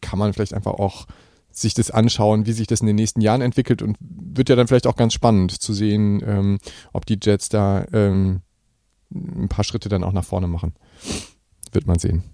[0.00, 1.06] kann man vielleicht einfach auch
[1.60, 4.68] sich das anschauen, wie sich das in den nächsten Jahren entwickelt und wird ja dann
[4.68, 6.58] vielleicht auch ganz spannend zu sehen, ähm,
[6.92, 8.40] ob die Jets da ähm,
[9.10, 10.74] ein paar Schritte dann auch nach vorne machen.
[11.72, 12.24] Wird man sehen.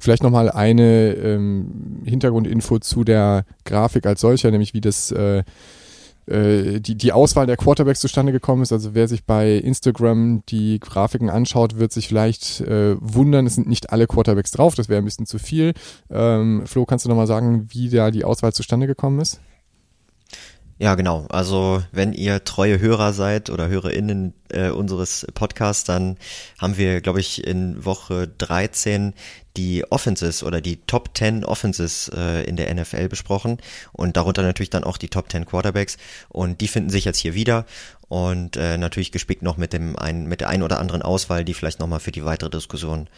[0.00, 5.44] Vielleicht nochmal eine ähm, Hintergrundinfo zu der Grafik als solcher, nämlich wie das äh,
[6.28, 8.72] äh, die, die Auswahl der Quarterbacks zustande gekommen ist.
[8.72, 13.68] Also wer sich bei Instagram die Grafiken anschaut, wird sich vielleicht äh, wundern, es sind
[13.68, 15.74] nicht alle Quarterbacks drauf, das wäre ein bisschen zu viel.
[16.10, 19.40] Ähm, Flo, kannst du nochmal sagen, wie da die Auswahl zustande gekommen ist?
[20.80, 21.26] Ja, genau.
[21.28, 26.16] Also wenn ihr treue Hörer seid oder HörerInnen äh, unseres Podcasts, dann
[26.56, 29.12] haben wir, glaube ich, in Woche 13
[29.56, 33.58] die Offenses oder die Top 10 Offenses äh, in der NFL besprochen
[33.90, 35.96] und darunter natürlich dann auch die Top 10 Quarterbacks
[36.28, 37.66] und die finden sich jetzt hier wieder
[38.06, 41.54] und äh, natürlich gespickt noch mit dem ein, mit der ein oder anderen Auswahl, die
[41.54, 43.08] vielleicht nochmal für die weitere Diskussion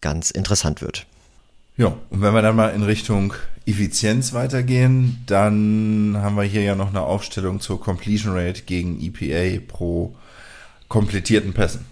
[0.00, 1.06] ganz interessant wird.
[1.76, 3.34] Ja, und wenn wir dann mal in Richtung
[3.66, 9.60] Effizienz weitergehen, dann haben wir hier ja noch eine Aufstellung zur Completion Rate gegen EPA
[9.66, 10.14] pro
[10.86, 11.84] komplettierten Pässen.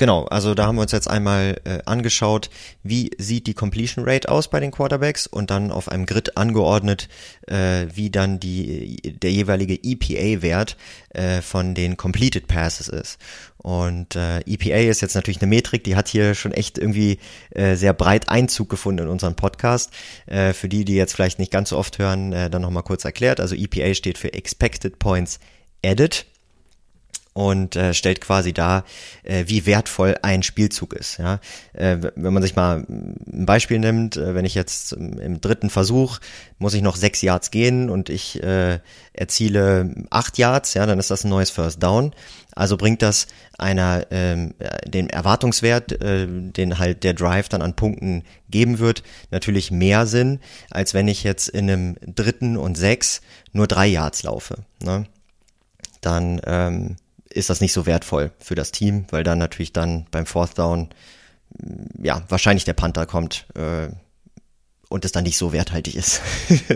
[0.00, 2.48] Genau, also da haben wir uns jetzt einmal äh, angeschaut,
[2.82, 7.10] wie sieht die Completion Rate aus bei den Quarterbacks und dann auf einem Grid angeordnet,
[7.46, 10.78] äh, wie dann die, der jeweilige EPA-Wert
[11.10, 13.18] äh, von den Completed Passes ist.
[13.58, 17.18] Und äh, EPA ist jetzt natürlich eine Metrik, die hat hier schon echt irgendwie
[17.50, 19.90] äh, sehr breit Einzug gefunden in unseren Podcast.
[20.24, 23.04] Äh, für die, die jetzt vielleicht nicht ganz so oft hören, äh, dann nochmal kurz
[23.04, 23.38] erklärt.
[23.38, 25.40] Also EPA steht für Expected Points
[25.84, 26.24] Added
[27.32, 28.84] und äh, stellt quasi dar,
[29.22, 31.18] äh, wie wertvoll ein Spielzug ist.
[31.18, 31.40] Ja?
[31.72, 36.18] Äh, wenn man sich mal ein Beispiel nimmt, äh, wenn ich jetzt im dritten Versuch
[36.58, 38.80] muss ich noch sechs Yards gehen und ich äh,
[39.12, 42.12] erziele acht Yards, ja, dann ist das ein neues First Down.
[42.52, 48.24] Also bringt das einer ähm, den Erwartungswert, äh, den halt der Drive dann an Punkten
[48.50, 50.40] geben wird, natürlich mehr Sinn,
[50.70, 53.20] als wenn ich jetzt in einem dritten und sechs
[53.52, 54.64] nur drei Yards laufe.
[54.82, 55.06] Ne?
[56.00, 56.96] Dann ähm,
[57.32, 60.88] ist das nicht so wertvoll für das Team, weil dann natürlich dann beim Fourth Down
[61.58, 63.88] mm, ja wahrscheinlich der Panther kommt äh,
[64.88, 66.20] und es dann nicht so werthaltig ist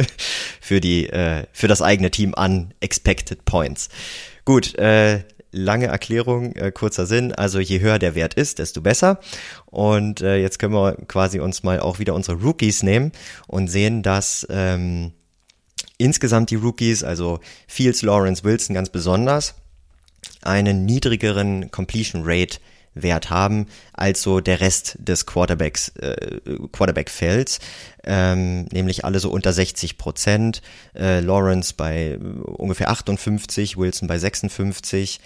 [0.61, 3.89] für die äh, für das eigene Team an Expected Points.
[4.45, 7.33] Gut, äh, lange Erklärung, äh, kurzer Sinn.
[7.33, 9.21] Also je höher der Wert ist, desto besser.
[9.67, 13.13] Und äh, jetzt können wir quasi uns mal auch wieder unsere Rookies nehmen
[13.47, 15.13] und sehen, dass ähm,
[15.97, 19.55] insgesamt die Rookies, also Fields, Lawrence, Wilson ganz besonders,
[20.43, 22.59] einen niedrigeren Completion Rate
[22.95, 26.41] Wert haben als so der Rest des Quarterbacks äh,
[26.73, 27.59] Quarterback-Felds,
[28.05, 30.63] ähm, nämlich alle so unter 60 Prozent.
[30.95, 35.21] Äh, Lawrence bei ungefähr 58, Wilson bei 56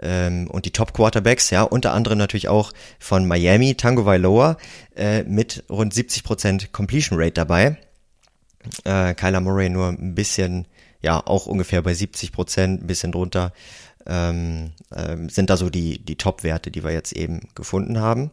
[0.00, 4.58] ähm, und die Top Quarterbacks, ja, unter anderem natürlich auch von Miami, Tango Vailoa
[4.96, 7.78] äh, mit rund 70 Prozent Completion Rate dabei.
[8.84, 10.66] Äh, Kyler Murray nur ein bisschen,
[11.00, 13.52] ja, auch ungefähr bei 70 Prozent, ein bisschen drunter
[14.06, 18.30] ähm, ähm, sind da so die, die Top-Werte, die wir jetzt eben gefunden haben.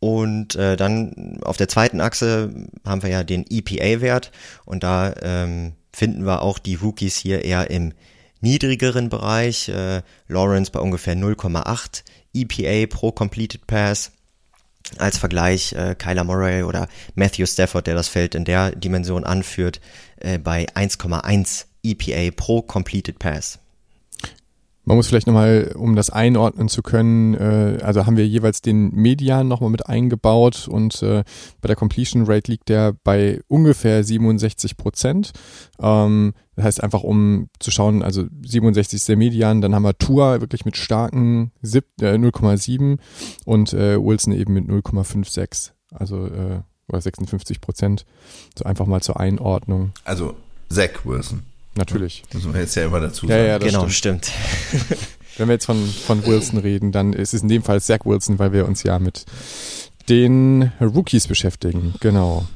[0.00, 2.54] Und äh, dann auf der zweiten Achse
[2.86, 4.32] haben wir ja den EPA-Wert
[4.64, 7.92] und da ähm, finden wir auch die Rookies hier eher im
[8.40, 9.68] niedrigeren Bereich.
[9.68, 12.02] Äh, Lawrence bei ungefähr 0,8
[12.34, 14.12] EPA pro Completed Pass.
[14.96, 19.80] Als Vergleich äh, Kyler Murray oder Matthew Stafford, der das Feld in der Dimension anführt,
[20.16, 23.59] äh, bei 1,1 EPA pro Completed Pass.
[24.90, 28.90] Man muss vielleicht nochmal, um das einordnen zu können, äh, also haben wir jeweils den
[28.90, 31.22] Median nochmal mit eingebaut und äh,
[31.60, 35.30] bei der Completion Rate liegt der bei ungefähr 67 Prozent.
[35.80, 39.96] Ähm, das heißt einfach, um zu schauen, also 67 ist der Median, dann haben wir
[39.96, 42.98] Tour wirklich mit starken äh, 0,7
[43.44, 48.06] und äh, Wilson eben mit 0,56, also äh, oder 56 Prozent.
[48.58, 49.92] So einfach mal zur Einordnung.
[50.02, 50.34] Also
[50.68, 51.44] Zach Wilson.
[51.74, 52.22] Natürlich.
[52.32, 53.46] Müssen wir jetzt ja immer dazu Ja, sagen.
[53.48, 54.26] ja, das genau, stimmt.
[54.26, 54.98] stimmt.
[55.36, 58.38] Wenn wir jetzt von, von Wilson reden, dann ist es in dem Fall Zach Wilson,
[58.38, 59.24] weil wir uns ja mit
[60.08, 61.94] den Rookies beschäftigen.
[62.00, 62.46] Genau.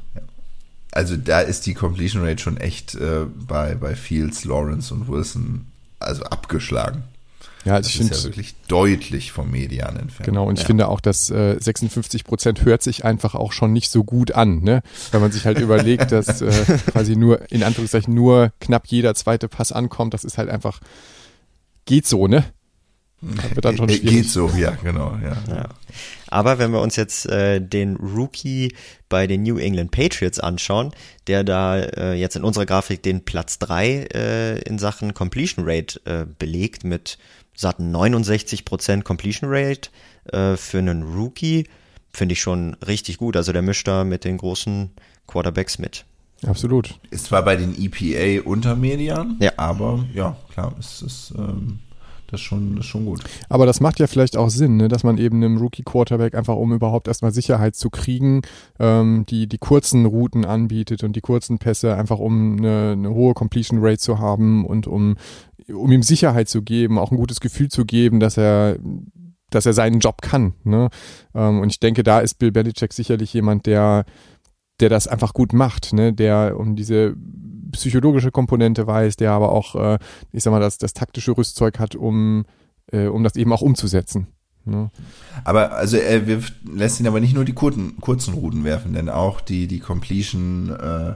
[0.90, 5.66] Also da ist die Completion Rate schon echt äh, bei, bei Fields, Lawrence und Wilson
[5.98, 7.05] also abgeschlagen.
[7.64, 10.27] Ja, also Das ich ist finde, ja wirklich deutlich vom Median entfernt.
[10.27, 10.66] genau, und ich Ja.
[10.66, 14.61] finde auch, dass äh, 56 Prozent hört sich einfach auch schon nicht so gut an,
[14.62, 14.83] ne?
[15.12, 16.50] Wenn man sich halt überlegt, dass äh,
[16.92, 20.81] quasi nur, in Anführungszeichen, nur knapp jeder zweite Pass ankommt, das ist halt einfach,
[21.87, 22.44] geht so, ne?
[23.20, 24.11] Das wird dann schon Äh, schwierig.
[24.16, 25.37] Geht so, ja, genau, ja.
[25.48, 25.68] Ja.
[26.29, 28.74] Aber wenn wir uns jetzt äh, den Rookie
[29.09, 30.92] bei den New England Patriots anschauen,
[31.27, 36.00] der da äh, jetzt in unserer Grafik den Platz drei äh, in Sachen Completion Rate
[36.05, 37.16] äh, belegt mit
[37.57, 39.90] satten 69% Completion Rate
[40.33, 41.67] äh, für einen Rookie,
[42.12, 43.37] finde ich schon richtig gut.
[43.37, 44.90] Also der mischt da mit den großen
[45.27, 46.05] Quarterbacks mit.
[46.47, 46.99] Absolut.
[47.11, 49.53] Ist zwar bei den EPA unter Median, Ja.
[49.57, 51.79] aber ja, klar, ist es ähm,
[52.35, 53.23] das ist schon, ist schon gut.
[53.49, 54.88] Aber das macht ja vielleicht auch Sinn, ne?
[54.88, 58.42] dass man eben einem Rookie-Quarterback einfach, um überhaupt erstmal Sicherheit zu kriegen,
[58.79, 63.35] ähm, die, die kurzen Routen anbietet und die kurzen Pässe, einfach um eine, eine hohe
[63.35, 65.16] Completion Rate zu haben und um,
[65.73, 68.79] um ihm Sicherheit zu geben, auch ein gutes Gefühl zu geben, dass er
[69.51, 70.55] dass er seinen Job kann.
[70.64, 70.88] Ne?
[71.33, 74.05] Ähm, und ich denke, da ist Bill Belichick sicherlich jemand, der
[74.81, 76.12] der das einfach gut macht, ne?
[76.12, 77.14] der um diese
[77.74, 79.98] psychologische Komponente weiß, der aber auch, äh,
[80.32, 82.44] ich sag mal, das, das taktische Rüstzeug hat, um,
[82.90, 84.28] äh, um das eben auch umzusetzen.
[84.64, 84.90] Ne?
[85.44, 89.08] Aber also er wirft, lässt ihn aber nicht nur die kurzen, kurzen Routen werfen, denn
[89.08, 91.14] auch die, die Completion äh,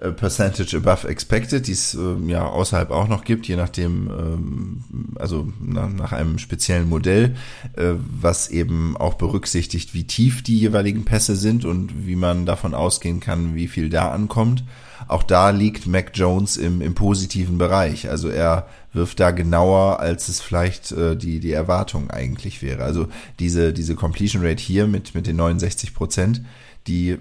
[0.00, 4.84] äh, Percentage above expected, die es ähm, ja außerhalb auch noch gibt, je nachdem, ähm,
[5.16, 7.34] also nach, nach einem speziellen Modell,
[7.76, 12.74] äh, was eben auch berücksichtigt, wie tief die jeweiligen Pässe sind und wie man davon
[12.74, 14.62] ausgehen kann, wie viel da ankommt.
[15.06, 18.08] Auch da liegt Mac Jones im, im positiven Bereich.
[18.10, 22.82] Also er wirft da genauer, als es vielleicht äh, die, die Erwartung eigentlich wäre.
[22.82, 23.06] Also
[23.38, 26.42] diese, diese Completion Rate hier mit, mit den 69 Prozent,
[26.86, 27.18] die,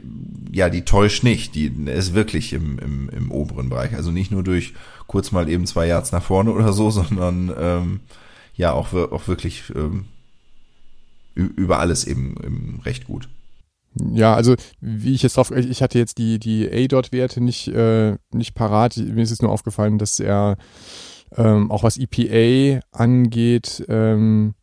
[0.51, 1.55] ja, die täuscht nicht.
[1.55, 3.93] Die ist wirklich im, im, im oberen Bereich.
[3.93, 4.73] Also nicht nur durch
[5.07, 7.99] kurz mal eben zwei Yards nach vorne oder so, sondern ähm,
[8.55, 10.05] ja, auch, auch wirklich ähm,
[11.35, 13.29] über alles eben, eben recht gut.
[14.13, 18.53] Ja, also wie ich jetzt drauf, ich hatte jetzt die, die A-Dot-Werte nicht, äh, nicht
[18.53, 18.97] parat.
[18.97, 20.57] Mir ist es nur aufgefallen, dass er
[21.35, 24.53] ähm, auch was EPA angeht, ähm,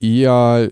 [0.00, 0.70] eher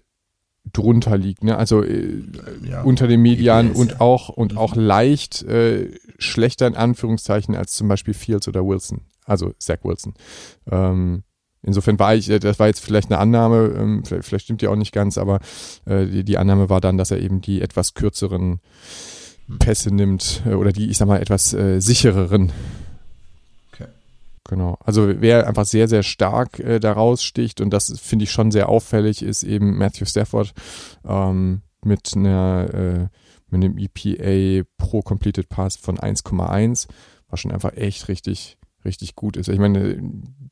[0.72, 1.56] drunter liegt, ne?
[1.58, 2.22] Also äh,
[2.68, 6.74] Ja, unter dem Median EPA ist und ja- auch und auch leicht äh, schlechter in
[6.74, 10.14] Anführungszeichen als zum Beispiel Fields oder Wilson, also Zach Wilson.
[10.70, 11.22] Ähm,
[11.64, 14.68] insofern war ich, äh, das war jetzt vielleicht eine Annahme, ähm, vielleicht, vielleicht stimmt die
[14.68, 15.40] auch nicht ganz, aber
[15.86, 18.60] äh, die, die Annahme war dann, dass er eben die etwas kürzeren
[19.58, 22.52] Pässe nimmt äh, oder die, ich sag mal, etwas äh, sichereren.
[23.72, 23.86] Okay.
[24.48, 24.78] Genau.
[24.84, 28.68] Also wer einfach sehr, sehr stark äh, daraus sticht und das finde ich schon sehr
[28.68, 30.52] auffällig, ist eben Matthew Stafford
[31.06, 33.10] ähm, mit einer
[33.50, 36.88] mit einem EPA pro Completed Pass von 1,1,
[37.28, 39.48] was schon einfach echt richtig richtig gut ist.
[39.48, 39.98] Ich meine,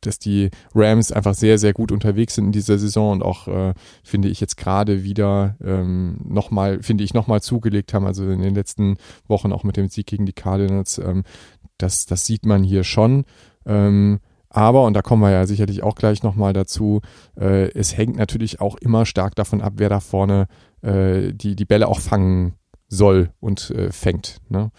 [0.00, 3.74] dass die Rams einfach sehr, sehr gut unterwegs sind in dieser Saison und auch, äh,
[4.02, 8.54] finde ich, jetzt gerade wieder ähm, nochmal, finde ich, nochmal zugelegt haben, also in den
[8.54, 8.96] letzten
[9.28, 11.24] Wochen auch mit dem Sieg gegen die Cardinals, ähm,
[11.78, 13.24] Das, das sieht man hier schon.
[13.66, 17.00] Ähm, aber, und da kommen wir ja sicherlich auch gleich nochmal dazu,
[17.36, 20.46] äh, es hängt natürlich auch immer stark davon ab, wer da vorne
[20.82, 22.54] äh, die, die Bälle auch fangen
[22.88, 24.40] soll und äh, fängt.
[24.48, 24.70] Ne?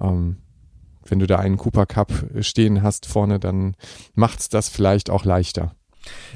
[0.00, 0.36] Ähm,
[1.10, 3.74] wenn du da einen Cooper Cup stehen hast vorne, dann
[4.14, 5.74] macht's das vielleicht auch leichter.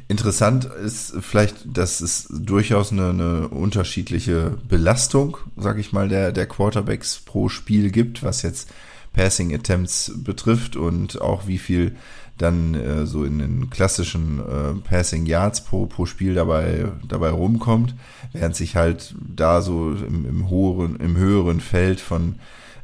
[0.08, 6.46] Interessant ist vielleicht, dass es durchaus eine, eine unterschiedliche Belastung, sag ich mal, der, der
[6.46, 8.70] Quarterbacks pro Spiel gibt, was jetzt
[9.14, 11.96] Passing Attempts betrifft und auch wie viel
[12.36, 17.94] dann äh, so in den klassischen äh, Passing Yards pro, pro Spiel dabei, dabei rumkommt,
[18.32, 22.36] während sich halt da so im, im, hohen, im höheren Feld von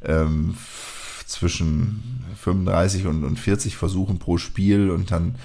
[0.04, 0.54] ähm,
[1.30, 5.36] zwischen 35 und, und 40 Versuchen pro Spiel und dann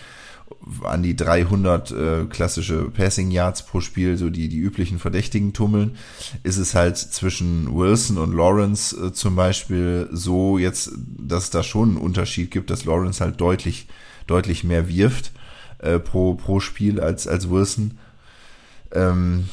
[0.83, 5.95] an die 300 äh, klassische Passing Yards pro Spiel, so die, die üblichen Verdächtigen tummeln,
[6.43, 11.89] ist es halt zwischen Wilson und Lawrence äh, zum Beispiel so jetzt, dass da schon
[11.89, 13.87] einen Unterschied gibt, dass Lawrence halt deutlich,
[14.27, 15.31] deutlich mehr wirft
[15.79, 17.97] äh, pro, pro Spiel als, als Wilson.
[18.91, 19.49] Ähm,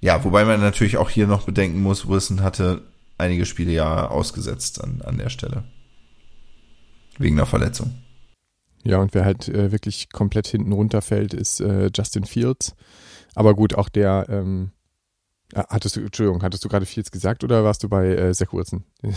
[0.00, 2.82] ja, wobei man natürlich auch hier noch bedenken muss, Wilson hatte
[3.20, 5.64] einige Spiele ja ausgesetzt an, an der Stelle.
[7.18, 7.94] Wegen einer Verletzung.
[8.82, 12.74] Ja, und wer halt äh, wirklich komplett hinten runterfällt, ist äh, Justin Fields.
[13.34, 14.72] Aber gut, auch der, ähm,
[15.52, 18.52] äh, hattest du, Entschuldigung, hattest du gerade Fields gesagt oder warst du bei äh, Zach
[18.52, 18.84] Wilson?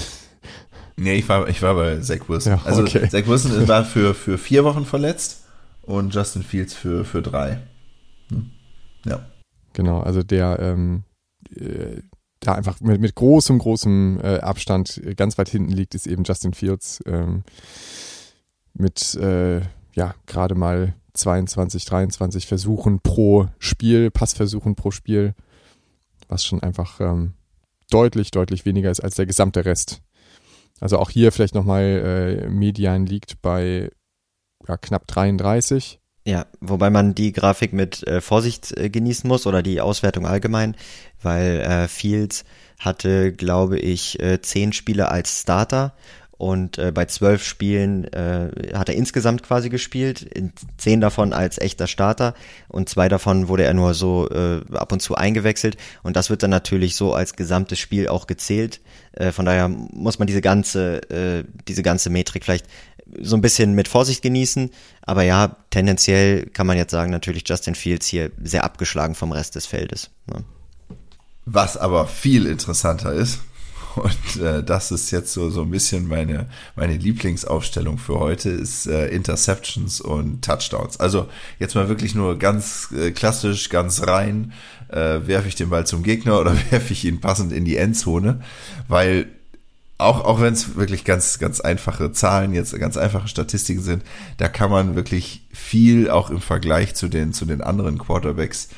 [0.98, 2.54] nee, ich war, ich war bei Zach Wilson.
[2.54, 3.08] Ja, also okay.
[3.08, 5.46] Zach Wilson war für, für vier Wochen verletzt
[5.82, 7.60] und Justin Fields für, für drei.
[8.30, 8.52] Hm.
[9.06, 9.26] Ja.
[9.74, 11.04] Genau, also der, ähm,
[11.56, 12.02] äh,
[12.44, 16.54] da einfach mit, mit großem, großem äh, Abstand ganz weit hinten liegt, ist eben Justin
[16.54, 17.02] Fields.
[17.06, 17.44] Ähm,
[18.74, 19.62] mit äh,
[19.94, 25.36] ja gerade mal 22, 23 Versuchen pro Spiel, Passversuchen pro Spiel,
[26.28, 27.34] was schon einfach ähm,
[27.90, 30.02] deutlich, deutlich weniger ist als der gesamte Rest.
[30.80, 33.92] Also auch hier vielleicht nochmal äh, Median liegt bei
[34.68, 36.00] ja, knapp 33.
[36.26, 40.76] Ja, wobei man die Grafik mit äh, Vorsicht äh, genießen muss oder die Auswertung allgemein,
[41.22, 42.46] weil äh, Fields
[42.80, 45.94] hatte, glaube ich, äh, zehn Spiele als Starter
[46.38, 50.30] und äh, bei zwölf Spielen äh, hat er insgesamt quasi gespielt,
[50.78, 52.36] zehn davon als echter Starter
[52.70, 56.50] und zwei davon wurde er nur so ab und zu eingewechselt und das wird dann
[56.50, 58.80] natürlich so als gesamtes Spiel auch gezählt.
[59.12, 61.02] Äh, von daher muss man diese ganze,
[61.68, 62.66] diese ganze Metrik vielleicht
[63.22, 67.76] so ein bisschen mit Vorsicht genießen, aber ja, tendenziell kann man jetzt sagen, natürlich Justin
[67.76, 70.10] Fields hier sehr abgeschlagen vom Rest des Feldes.
[70.28, 70.44] Ne?
[71.46, 73.40] Was aber viel interessanter ist,
[73.96, 78.88] und äh, das ist jetzt so, so ein bisschen meine, meine Lieblingsaufstellung für heute, ist
[78.88, 81.00] äh, Interceptions und Touchdowns.
[81.00, 81.28] Also
[81.60, 84.54] jetzt mal wirklich nur ganz äh, klassisch, ganz rein,
[84.90, 88.42] äh, werfe ich den Ball zum Gegner oder werfe ich ihn passend in die Endzone,
[88.88, 89.28] weil
[90.04, 94.04] auch, auch wenn es wirklich ganz, ganz einfache Zahlen, jetzt ganz einfache Statistiken sind,
[94.38, 98.70] da kann man wirklich viel auch im Vergleich zu den, zu den anderen Quarterbacks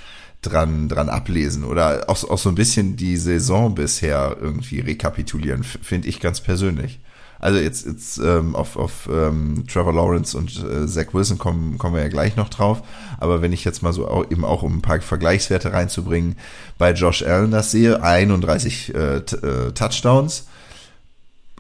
[0.42, 6.08] dran, dran ablesen oder auch, auch so ein bisschen die Saison bisher irgendwie rekapitulieren, finde
[6.08, 7.00] ich ganz persönlich.
[7.40, 11.96] Also jetzt, jetzt ähm, auf, auf ähm, Trevor Lawrence und äh, Zach Wilson kommen, kommen
[11.96, 12.82] wir ja gleich noch drauf.
[13.20, 16.38] Aber wenn ich jetzt mal so auch, eben auch um ein paar Vergleichswerte reinzubringen,
[16.78, 20.48] bei Josh Allen das sehe, 31 äh, äh, Touchdowns,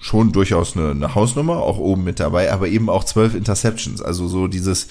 [0.06, 4.04] schon durchaus eine, eine Hausnummer, auch oben mit dabei, aber eben auch 12 Interceptions.
[4.04, 4.88] Also so dieses,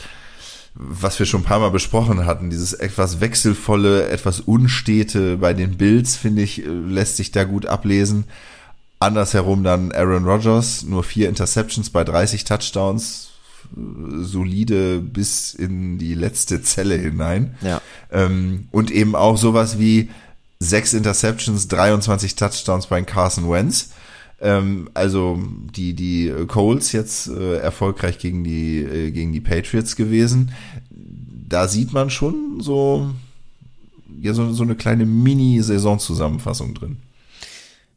[0.75, 5.77] was wir schon ein paar Mal besprochen hatten, dieses etwas wechselvolle, etwas unstete bei den
[5.77, 8.25] Bills, finde ich, äh, lässt sich da gut ablesen.
[8.99, 13.29] Andersherum dann Aaron Rodgers, nur vier Interceptions bei 30 Touchdowns,
[14.21, 17.55] solide bis in die letzte Zelle hinein.
[17.63, 17.81] Ja.
[18.11, 20.11] Ähm, und eben auch sowas wie
[20.59, 23.91] sechs Interceptions, 23 Touchdowns bei Carson Wentz.
[24.45, 25.43] Ähm, also
[25.75, 30.53] die, die Coles jetzt äh, erfolgreich gegen die, äh, gegen die Patriots gewesen.
[30.91, 33.11] Da sieht man schon so,
[34.21, 36.99] ja, so, so eine kleine Mini-Saisonzusammenfassung drin.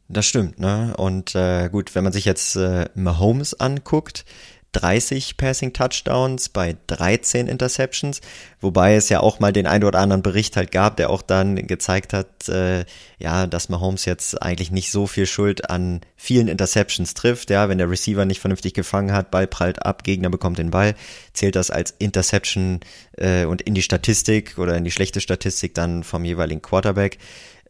[0.08, 0.94] Das stimmt, ne?
[0.96, 4.24] Und äh, gut, wenn man sich jetzt äh, Mahomes anguckt,
[4.72, 8.20] 30 Passing Touchdowns bei 13 Interceptions,
[8.60, 11.66] wobei es ja auch mal den ein oder anderen Bericht halt gab, der auch dann
[11.66, 12.84] gezeigt hat, äh,
[13.18, 17.78] ja, dass Mahomes jetzt eigentlich nicht so viel Schuld an vielen Interceptions trifft, ja, wenn
[17.78, 20.94] der Receiver nicht vernünftig gefangen hat, Ball prallt ab, Gegner bekommt den Ball,
[21.32, 22.80] zählt das als Interception
[23.16, 27.18] äh, und in die Statistik oder in die schlechte Statistik dann vom jeweiligen Quarterback.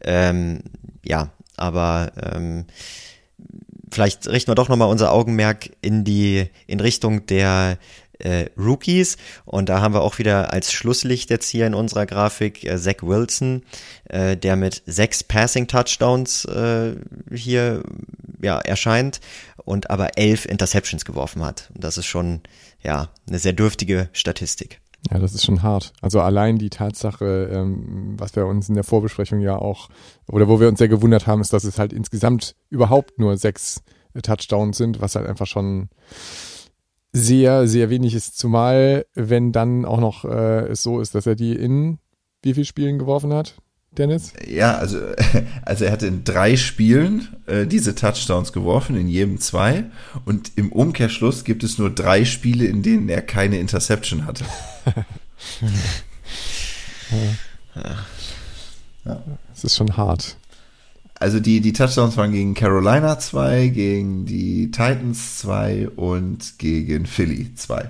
[0.01, 0.61] Ähm,
[1.03, 2.65] ja, aber ähm,
[3.91, 7.77] vielleicht richten wir doch nochmal unser Augenmerk in die, in Richtung der
[8.19, 9.17] äh, Rookies.
[9.45, 13.01] Und da haben wir auch wieder als Schlusslicht jetzt hier in unserer Grafik äh, Zach
[13.01, 13.63] Wilson,
[14.05, 16.95] äh, der mit sechs Passing Touchdowns äh,
[17.33, 17.83] hier
[18.41, 19.19] ja, erscheint
[19.57, 21.69] und aber elf Interceptions geworfen hat.
[21.73, 22.41] Und das ist schon,
[22.83, 24.79] ja, eine sehr dürftige Statistik.
[25.09, 25.93] Ja, das ist schon hart.
[26.01, 29.89] Also allein die Tatsache, ähm, was wir uns in der Vorbesprechung ja auch,
[30.27, 33.81] oder wo wir uns sehr gewundert haben, ist, dass es halt insgesamt überhaupt nur sechs
[34.13, 35.89] äh, Touchdowns sind, was halt einfach schon
[37.11, 38.37] sehr, sehr wenig ist.
[38.37, 41.99] Zumal, wenn dann auch noch äh, es so ist, dass er die in
[42.41, 43.55] wie viel Spielen geworfen hat?
[43.97, 44.33] Dennis?
[44.47, 44.99] Ja, also,
[45.65, 49.85] also er hat in drei Spielen äh, diese Touchdowns geworfen, in jedem zwei.
[50.25, 54.45] Und im Umkehrschluss gibt es nur drei Spiele, in denen er keine Interception hatte.
[59.05, 59.23] ja.
[59.53, 60.37] Das ist schon hart.
[61.15, 67.53] Also die, die Touchdowns waren gegen Carolina 2, gegen die Titans 2 und gegen Philly
[67.55, 67.89] 2.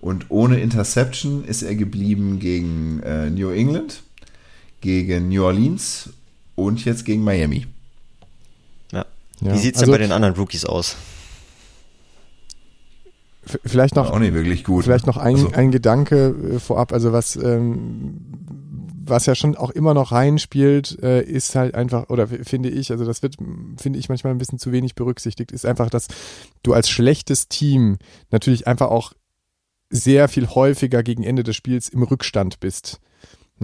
[0.00, 4.03] Und ohne Interception ist er geblieben gegen äh, New England,
[4.84, 6.10] gegen New Orleans
[6.54, 7.66] und jetzt gegen Miami.
[8.92, 9.06] Ja.
[9.40, 9.54] ja.
[9.54, 10.96] Wie sieht es also, denn bei den anderen Rookies aus?
[13.64, 14.84] Vielleicht noch, auch nicht wirklich gut.
[14.84, 15.52] Vielleicht noch ein, also.
[15.52, 18.20] ein Gedanke äh, vorab, also was ähm,
[19.06, 23.04] was ja schon auch immer noch reinspielt, äh, ist halt einfach, oder finde ich, also
[23.04, 23.36] das wird,
[23.76, 26.08] finde ich manchmal ein bisschen zu wenig berücksichtigt, ist einfach, dass
[26.62, 27.98] du als schlechtes Team
[28.30, 29.12] natürlich einfach auch
[29.90, 32.98] sehr viel häufiger gegen Ende des Spiels im Rückstand bist.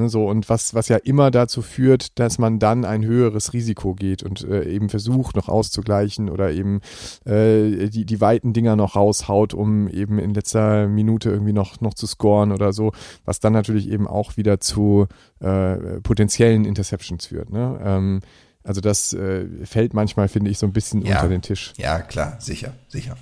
[0.01, 3.95] Ne, so, und was, was ja immer dazu führt, dass man dann ein höheres Risiko
[3.95, 6.81] geht und äh, eben versucht, noch auszugleichen oder eben
[7.27, 11.93] äh, die, die weiten Dinger noch raushaut, um eben in letzter Minute irgendwie noch, noch
[11.93, 12.93] zu scoren oder so,
[13.27, 15.07] was dann natürlich eben auch wieder zu
[15.41, 17.51] äh, potenziellen Interceptions führt.
[17.51, 17.79] Ne?
[17.85, 18.21] Ähm,
[18.65, 21.75] also das äh, fällt manchmal, finde ich, so ein bisschen ja, unter den Tisch.
[21.77, 23.19] Ja, klar, sicher, sicher,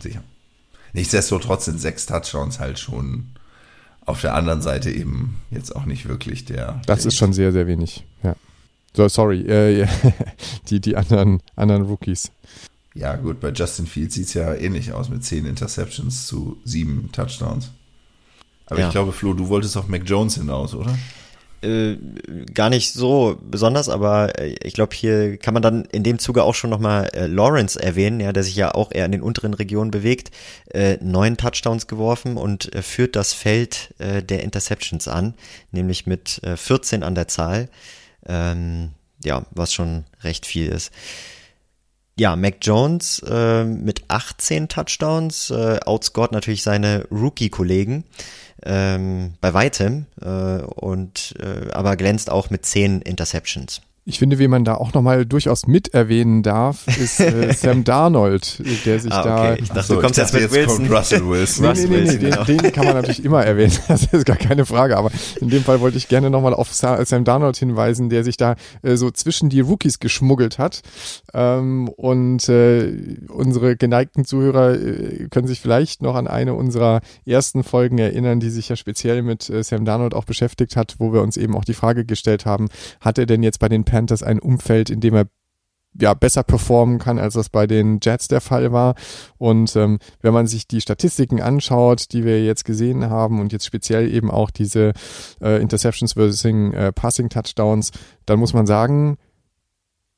[0.00, 0.22] sicher.
[0.92, 3.30] Nichtsdestotrotz sind sechs Touchdowns halt schon
[4.08, 6.80] auf der anderen Seite eben jetzt auch nicht wirklich der.
[6.86, 8.04] Das der ist schon sehr, sehr wenig.
[8.22, 8.34] Ja.
[8.96, 9.86] So, sorry, äh,
[10.70, 12.32] die, die anderen, anderen Rookies.
[12.94, 17.10] Ja, gut, bei Justin Fields sieht es ja ähnlich aus mit zehn Interceptions zu sieben
[17.12, 17.70] Touchdowns.
[18.66, 18.86] Aber ja.
[18.86, 20.98] ich glaube, Flo, du wolltest auf Mac Jones hinaus, oder?
[21.60, 21.96] Äh,
[22.54, 26.44] gar nicht so besonders, aber äh, ich glaube, hier kann man dann in dem Zuge
[26.44, 29.54] auch schon nochmal äh, Lawrence erwähnen, ja, der sich ja auch eher in den unteren
[29.54, 30.30] Regionen bewegt,
[30.72, 35.34] äh, neun Touchdowns geworfen und äh, führt das Feld äh, der Interceptions an,
[35.72, 37.68] nämlich mit äh, 14 an der Zahl,
[38.26, 38.90] ähm,
[39.24, 40.92] ja, was schon recht viel ist.
[42.16, 48.04] Ja, Mac Jones äh, mit 18 Touchdowns äh, outscored natürlich seine Rookie-Kollegen
[48.64, 53.80] ähm, bei weitem äh, und äh, aber glänzt auch mit zehn Interceptions.
[54.08, 58.62] Ich finde, wie man da auch nochmal durchaus mit erwähnen darf, ist äh, Sam Darnold,
[58.86, 59.28] der sich ah, okay.
[59.28, 59.54] da.
[59.56, 60.86] Ich dachte, so, du kommst jetzt mit jetzt Wilson.
[60.90, 61.72] Russell Wilson.
[61.74, 62.44] nee, nee, nee, nee genau.
[62.44, 63.76] den, den, kann man natürlich immer erwähnen.
[63.88, 64.96] Das ist gar keine Frage.
[64.96, 65.10] Aber
[65.42, 68.96] in dem Fall wollte ich gerne nochmal auf Sam Darnold hinweisen, der sich da äh,
[68.96, 70.80] so zwischen die Rookies geschmuggelt hat.
[71.34, 72.90] Ähm, und äh,
[73.28, 78.48] unsere geneigten Zuhörer äh, können sich vielleicht noch an eine unserer ersten Folgen erinnern, die
[78.48, 81.66] sich ja speziell mit äh, Sam Darnold auch beschäftigt hat, wo wir uns eben auch
[81.66, 82.68] die Frage gestellt haben,
[83.02, 85.26] hat er denn jetzt bei den Panthers ein Umfeld, in dem er
[86.00, 88.94] ja, besser performen kann, als das bei den Jets der Fall war.
[89.36, 93.66] Und ähm, wenn man sich die Statistiken anschaut, die wir jetzt gesehen haben und jetzt
[93.66, 94.92] speziell eben auch diese
[95.40, 97.90] äh, Interceptions versus äh, Passing Touchdowns,
[98.26, 99.16] dann muss man sagen,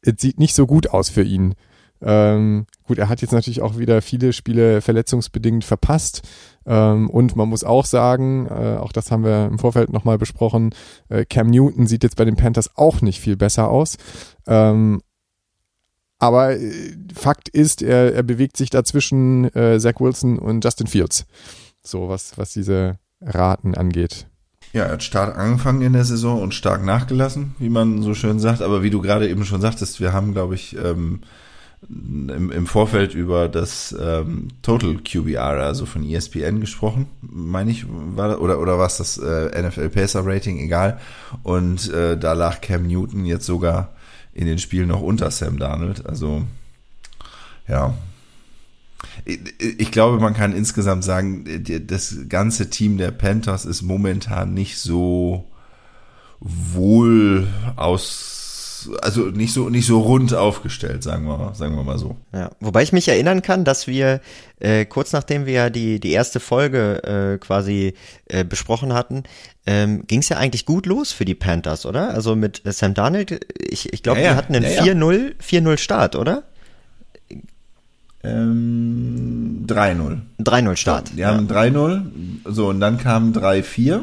[0.02, 1.54] es sieht nicht so gut aus für ihn.
[2.02, 6.22] Ähm, gut, er hat jetzt natürlich auch wieder viele Spiele verletzungsbedingt verpasst.
[6.66, 10.74] Ähm, und man muss auch sagen, äh, auch das haben wir im Vorfeld nochmal besprochen,
[11.08, 13.96] äh, Cam Newton sieht jetzt bei den Panthers auch nicht viel besser aus.
[14.46, 15.00] Ähm,
[16.18, 21.26] aber äh, Fakt ist, er, er bewegt sich dazwischen äh, Zach Wilson und Justin Fields.
[21.82, 24.26] So was, was diese Raten angeht.
[24.72, 28.38] Ja, er hat stark angefangen in der Saison und stark nachgelassen, wie man so schön
[28.38, 28.62] sagt.
[28.62, 31.22] Aber wie du gerade eben schon sagtest, wir haben, glaube ich, ähm,
[31.88, 38.40] im, im Vorfeld über das ähm, Total QBR, also von ESPN gesprochen, meine ich, war
[38.40, 41.00] oder oder was das äh, NFL Pacer Rating, egal.
[41.42, 43.94] Und äh, da lag Cam Newton jetzt sogar
[44.34, 46.06] in den Spielen noch unter Sam Darnold.
[46.06, 46.42] Also
[47.66, 47.94] ja,
[49.24, 51.44] ich glaube, man kann insgesamt sagen,
[51.86, 55.46] das ganze Team der Panthers ist momentan nicht so
[56.40, 58.39] wohl aus
[59.02, 62.16] also nicht so nicht so rund aufgestellt, sagen wir sagen wir mal so.
[62.32, 64.20] Ja, wobei ich mich erinnern kann, dass wir
[64.58, 67.94] äh, kurz nachdem wir die die erste Folge äh, quasi
[68.26, 69.24] äh, besprochen hatten,
[69.66, 72.10] ähm, ging es ja eigentlich gut los für die Panthers, oder?
[72.10, 74.32] Also mit äh, Sam Darnold, ich ich glaube, ja, ja.
[74.32, 76.44] die hatten einen ja, 4-0 4-0 Start, oder?
[78.22, 80.18] Ähm, 3-0.
[80.40, 81.10] 3-0 Start.
[81.16, 82.02] die haben 3-0,
[82.44, 84.02] so und dann kam 3-4,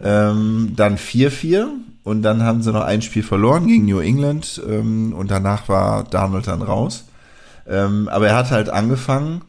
[0.00, 1.66] ähm, dann 4-4
[2.04, 6.04] und dann haben sie noch ein Spiel verloren gegen New England ähm, und danach war
[6.04, 7.04] Darnold dann raus.
[7.66, 9.42] Ähm, aber er hat halt angefangen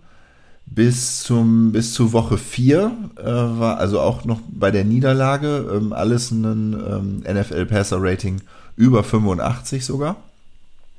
[0.65, 5.93] bis zum bis zu Woche 4 äh, war also auch noch bei der Niederlage ähm,
[5.93, 8.41] alles ein ähm, NFL Passer Rating
[8.75, 10.17] über 85 sogar.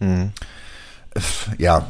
[0.01, 0.31] Mhm.
[1.59, 1.87] Ja.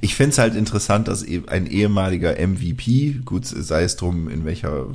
[0.00, 4.44] Ich finde es halt interessant, dass e- ein ehemaliger MVP, gut sei es drum, in
[4.44, 4.86] welcher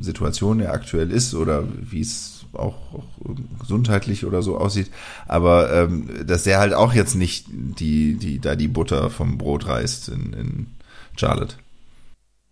[0.00, 3.04] Situation er aktuell ist oder wie es auch, auch
[3.60, 4.90] gesundheitlich oder so aussieht,
[5.26, 9.66] aber ähm, dass der halt auch jetzt nicht die, die, da die Butter vom Brot
[9.66, 10.66] reißt in, in
[11.16, 11.54] Charlotte.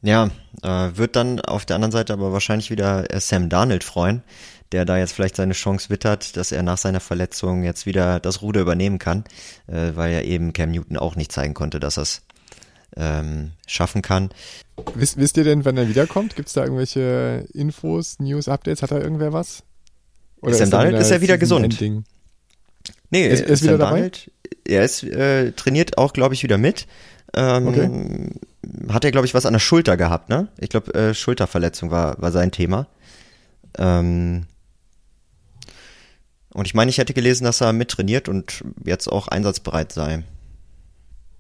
[0.01, 0.31] Ja,
[0.63, 4.23] äh, wird dann auf der anderen Seite aber wahrscheinlich wieder äh, Sam Darnold freuen,
[4.71, 8.43] der da jetzt vielleicht seine Chance wittert, dass er nach seiner Verletzung jetzt wieder das
[8.43, 9.25] Ruder übernehmen kann,
[9.67, 12.23] äh, weil ja eben Cam Newton auch nicht zeigen konnte, dass er es
[12.99, 14.31] ähm, schaffen kann.
[14.95, 16.37] Wisst, wisst ihr denn, wann er wiederkommt?
[16.37, 18.83] Gibt es da irgendwelche Infos, News, Updates?
[18.83, 19.63] Hat er irgendwer was?
[20.43, 21.65] Sam Darnold ist ja wieder gesund.
[21.65, 22.05] Ending?
[23.11, 24.11] Nee, Ist- ist Sam wieder dabei?
[24.65, 26.87] Er ist äh, trainiert auch, glaube ich, wieder mit.
[27.35, 28.31] Ähm,
[28.89, 30.49] Hat er, glaube ich, was an der Schulter gehabt, ne?
[30.59, 32.87] Ich glaube, äh, Schulterverletzung war, war sein Thema.
[33.77, 34.47] Ähm,
[36.55, 40.23] und ich meine, ich hätte gelesen, dass er mittrainiert und jetzt auch einsatzbereit sei.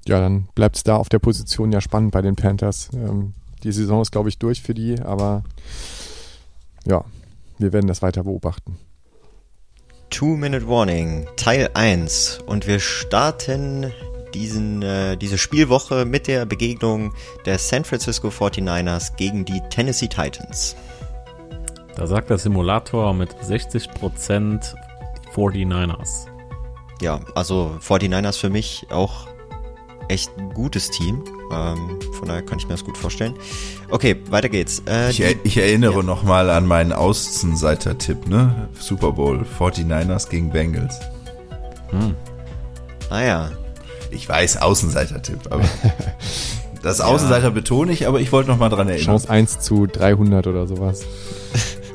[0.08, 2.88] Ja, dann bleibt es da auf der Position ja spannend bei den Panthers.
[2.94, 5.44] Ähm, die Saison ist, glaube ich, durch für die, aber
[6.86, 7.04] ja,
[7.58, 8.78] wir werden das weiter beobachten.
[10.08, 12.38] Two-Minute Warning, Teil 1.
[12.46, 13.92] Und wir starten
[14.32, 17.12] diesen, äh, diese Spielwoche mit der Begegnung
[17.44, 20.74] der San Francisco 49ers gegen die Tennessee Titans.
[21.96, 26.26] Da sagt der Simulator mit 60% die 49ers.
[27.02, 29.26] Ja, also 49ers für mich auch
[30.08, 31.22] echt ein gutes Team.
[31.52, 33.34] Ähm, von daher kann ich mir das gut vorstellen.
[33.90, 34.82] Okay, weiter geht's.
[34.86, 38.68] Äh, Ich, er, ich erinnere noch nochmal an meinen Außenseiter-Tipp, ne?
[38.78, 40.98] Super Bowl, 49ers gegen Bengals.
[43.10, 43.50] ah ja,
[44.10, 45.64] Ich weiß, Außenseiter-Tipp, aber
[46.82, 49.06] das Außenseiter betone ich, aber ich wollte noch mal dran erinnern.
[49.06, 51.04] Chance 1 zu 300 oder sowas.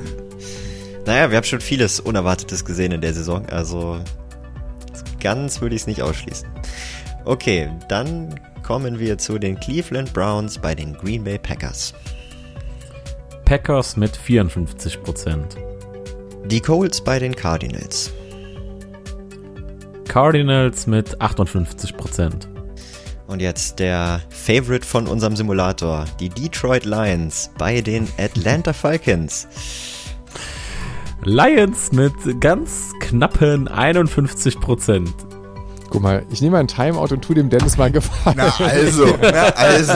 [1.06, 3.46] naja, wir haben schon vieles Unerwartetes gesehen in der Saison.
[3.48, 4.00] Also
[5.20, 6.48] ganz würde ich es nicht ausschließen.
[7.26, 11.94] Okay, dann kommen wir zu den Cleveland Browns bei den Green Bay Packers.
[13.46, 15.58] Packers mit 54%.
[16.46, 18.12] Die Colts bei den Cardinals.
[20.08, 22.48] Cardinals mit 58%.
[23.28, 29.48] Und jetzt der Favorite von unserem Simulator, die Detroit Lions bei den Atlanta Falcons.
[31.24, 35.33] Lions mit ganz knappen 51%.
[35.94, 38.36] Guck mal, ich nehme ein Timeout und tu dem Dennis mal einen Gefallen.
[38.36, 39.94] Na also, na also.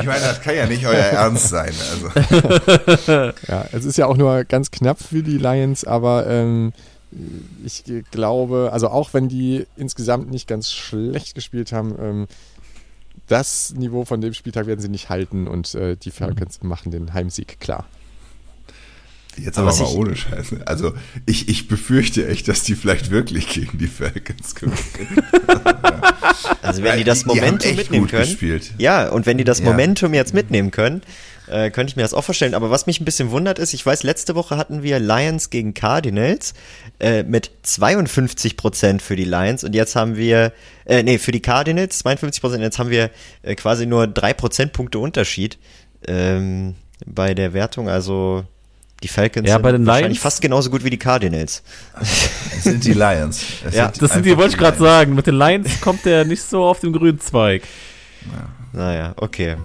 [0.00, 1.70] Ich meine, das kann ja nicht euer Ernst sein.
[1.90, 3.32] Also.
[3.46, 6.72] Ja, es ist ja auch nur ganz knapp für die Lions, aber ähm,
[7.62, 12.26] ich glaube, also auch wenn die insgesamt nicht ganz schlecht gespielt haben, ähm,
[13.26, 17.12] das Niveau von dem Spieltag werden sie nicht halten und äh, die Falcons machen den
[17.12, 17.84] Heimsieg klar.
[19.36, 20.60] Jetzt Aber aber, mal ich- ohne Scheiße.
[20.66, 20.94] Also
[21.26, 24.78] ich, ich befürchte echt, dass die vielleicht wirklich gegen die Falcons gewinnen.
[26.62, 28.24] Also wenn die das Die- die haben Momentum echt mitnehmen gut können.
[28.24, 28.72] gespielt.
[28.78, 29.66] Ja, und wenn die das Ja.
[29.66, 31.02] Momentum jetzt mitnehmen können,
[31.46, 32.54] äh, könnte ich mir das auch vorstellen.
[32.54, 35.74] Aber was mich ein bisschen wundert ist, ich weiß, letzte Woche hatten wir Lions gegen
[35.74, 36.54] Cardinals
[37.00, 40.52] äh, mit 52% für die Lions und jetzt haben wir,
[40.86, 43.10] äh, nee, für die Cardinals 52%, jetzt haben wir
[43.42, 45.58] äh, quasi nur 3 Prozentpunkte Unterschied
[46.08, 46.74] ähm,
[47.06, 47.88] bei der Wertung.
[47.88, 48.44] Also
[49.04, 51.62] die Falcons Ja, bei den wahrscheinlich Lions- fast genauso gut wie die Cardinals.
[52.00, 53.44] Es sind die Lions.
[53.64, 54.90] Es Ja, Das sind die, wollte ich gerade Lions.
[54.92, 55.14] sagen.
[55.14, 57.62] Mit den Lions kommt der nicht so auf den grünen Zweig.
[58.72, 59.56] Naja, okay.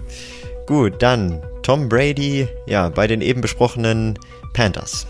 [0.66, 4.18] Gut, dann Tom Brady, ja, bei den eben besprochenen
[4.52, 5.06] Panthers.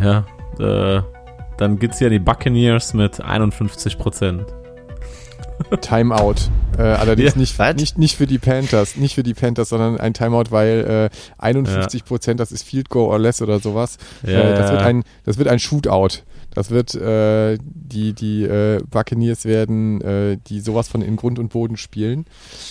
[0.00, 0.24] Ja,
[0.60, 1.02] äh,
[1.58, 4.44] dann geht's ja die Buccaneers mit 51%.
[5.80, 6.34] Timeout.
[6.78, 10.12] Äh, allerdings Ja, nicht, nicht, nicht für die Panthers, nicht für die Panthers, sondern ein
[10.14, 13.96] Timeout, weil äh, 51 Prozent, das ist Field Goal or less oder sowas.
[14.22, 16.22] Ja, äh, das, wird ein, das wird ein Shootout.
[16.56, 21.50] Das wird äh, die die äh, Buccaneers werden, äh, die sowas von in Grund und
[21.50, 22.24] Boden spielen.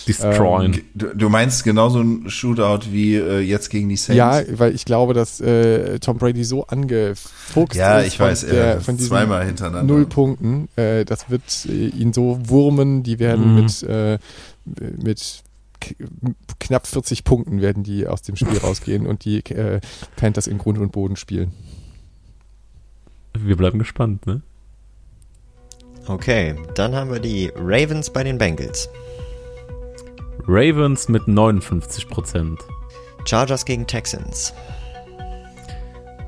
[0.08, 0.82] Destroyen.
[0.94, 4.18] Du, du meinst genauso ein Shootout wie äh, jetzt gegen die Saints?
[4.18, 8.50] Ja, weil ich glaube, dass äh, Tom Brady so angefuchst Ja, ist ich weiß, von,
[8.50, 9.94] der, äh, von diesen zweimal hintereinander.
[9.94, 10.68] null Punkten.
[10.74, 13.62] Äh, das wird äh, ihn so wurmen, die werden Mhm.
[13.62, 14.18] mit, äh,
[15.00, 15.42] mit
[16.58, 19.80] knapp 40 Punkten werden die aus dem Spiel rausgehen und die äh,
[20.16, 21.52] Panthers in Grund und Boden spielen.
[23.44, 24.42] Wir bleiben gespannt, ne?
[26.06, 28.88] Okay, dann haben wir die Ravens bei den Bengals.
[30.46, 32.58] Ravens mit 59%.
[33.24, 34.54] Chargers gegen Texans.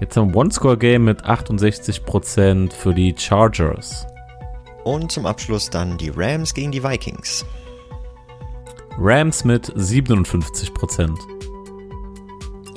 [0.00, 4.06] Jetzt haben wir One-Score-Game mit 68% für die Chargers.
[4.84, 7.44] Und zum Abschluss dann die Rams gegen die Vikings.
[8.98, 11.37] Rams mit 57%.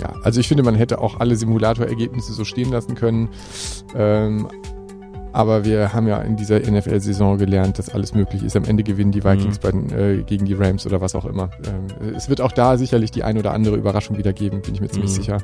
[0.01, 3.29] Ja, also ich finde, man hätte auch alle Simulatorergebnisse so stehen lassen können.
[3.95, 4.47] Ähm,
[5.33, 8.55] aber wir haben ja in dieser NFL-Saison gelernt, dass alles möglich ist.
[8.55, 9.61] Am Ende gewinnen die Vikings mhm.
[9.61, 11.51] bei den, äh, gegen die Rams oder was auch immer.
[11.65, 14.81] Ähm, es wird auch da sicherlich die ein oder andere Überraschung wieder geben, bin ich
[14.81, 15.15] mir ziemlich mhm.
[15.15, 15.37] sicher.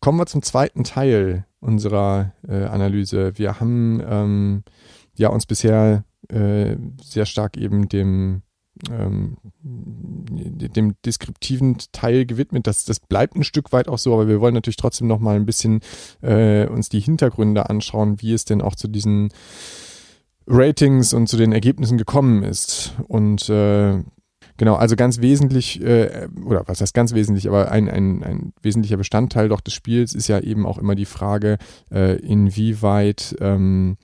[0.00, 3.32] Kommen wir zum zweiten Teil unserer äh, Analyse.
[3.36, 4.62] Wir haben ähm,
[5.16, 8.42] ja uns bisher äh, sehr stark eben dem
[8.90, 12.66] ähm, dem deskriptiven Teil gewidmet.
[12.66, 15.36] Das, das bleibt ein Stück weit auch so, aber wir wollen natürlich trotzdem noch mal
[15.36, 15.80] ein bisschen
[16.22, 19.30] äh, uns die Hintergründe anschauen, wie es denn auch zu diesen
[20.46, 22.94] Ratings und zu den Ergebnissen gekommen ist.
[23.06, 24.02] Und äh,
[24.56, 28.96] genau, also ganz wesentlich, äh, oder was heißt ganz wesentlich, aber ein, ein, ein wesentlicher
[28.96, 31.58] Bestandteil doch des Spiels ist ja eben auch immer die Frage,
[31.90, 33.98] äh, inwieweit ähm,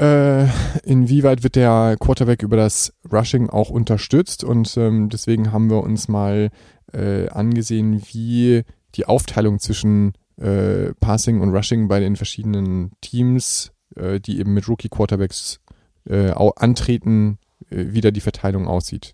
[0.00, 0.46] äh,
[0.84, 6.08] inwieweit wird der Quarterback über das Rushing auch unterstützt und ähm, deswegen haben wir uns
[6.08, 6.50] mal
[6.92, 8.62] äh, angesehen, wie
[8.94, 14.68] die Aufteilung zwischen äh, Passing und Rushing bei den verschiedenen Teams, äh, die eben mit
[14.68, 15.60] Rookie Quarterbacks
[16.08, 17.38] äh, antreten,
[17.68, 19.12] wieder die Verteilung aussieht.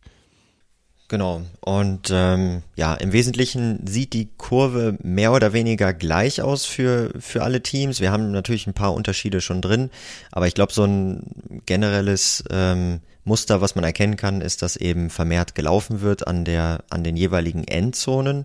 [1.08, 1.42] Genau.
[1.60, 7.44] Und ähm, ja, im Wesentlichen sieht die Kurve mehr oder weniger gleich aus für, für
[7.44, 8.00] alle Teams.
[8.00, 9.90] Wir haben natürlich ein paar Unterschiede schon drin,
[10.32, 15.10] aber ich glaube, so ein generelles ähm, Muster, was man erkennen kann, ist, dass eben
[15.10, 18.44] vermehrt gelaufen wird an der, an den jeweiligen Endzonen.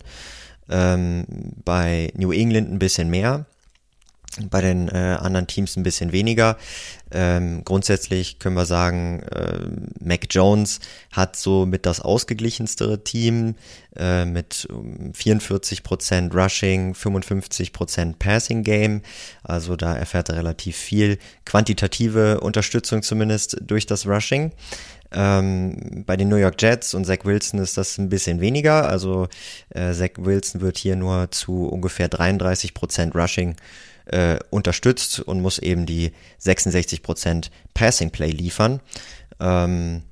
[0.69, 1.25] Ähm,
[1.65, 3.45] bei New England ein bisschen mehr
[4.49, 6.57] bei den äh, anderen Teams ein bisschen weniger.
[7.11, 9.59] Ähm, grundsätzlich können wir sagen, äh,
[9.99, 10.79] Mac Jones
[11.11, 13.55] hat so mit das ausgeglichenste Team
[13.97, 19.01] äh, mit 44% Rushing, 55% Passing Game.
[19.43, 24.53] Also da erfährt er relativ viel quantitative Unterstützung zumindest durch das Rushing.
[25.13, 28.87] Ähm, bei den New York Jets und Zach Wilson ist das ein bisschen weniger.
[28.87, 29.27] Also
[29.69, 33.57] äh, Zach Wilson wird hier nur zu ungefähr 33% Rushing
[34.11, 38.79] äh, unterstützt und muss eben die 66% Passing Play liefern.
[39.39, 40.03] Ähm,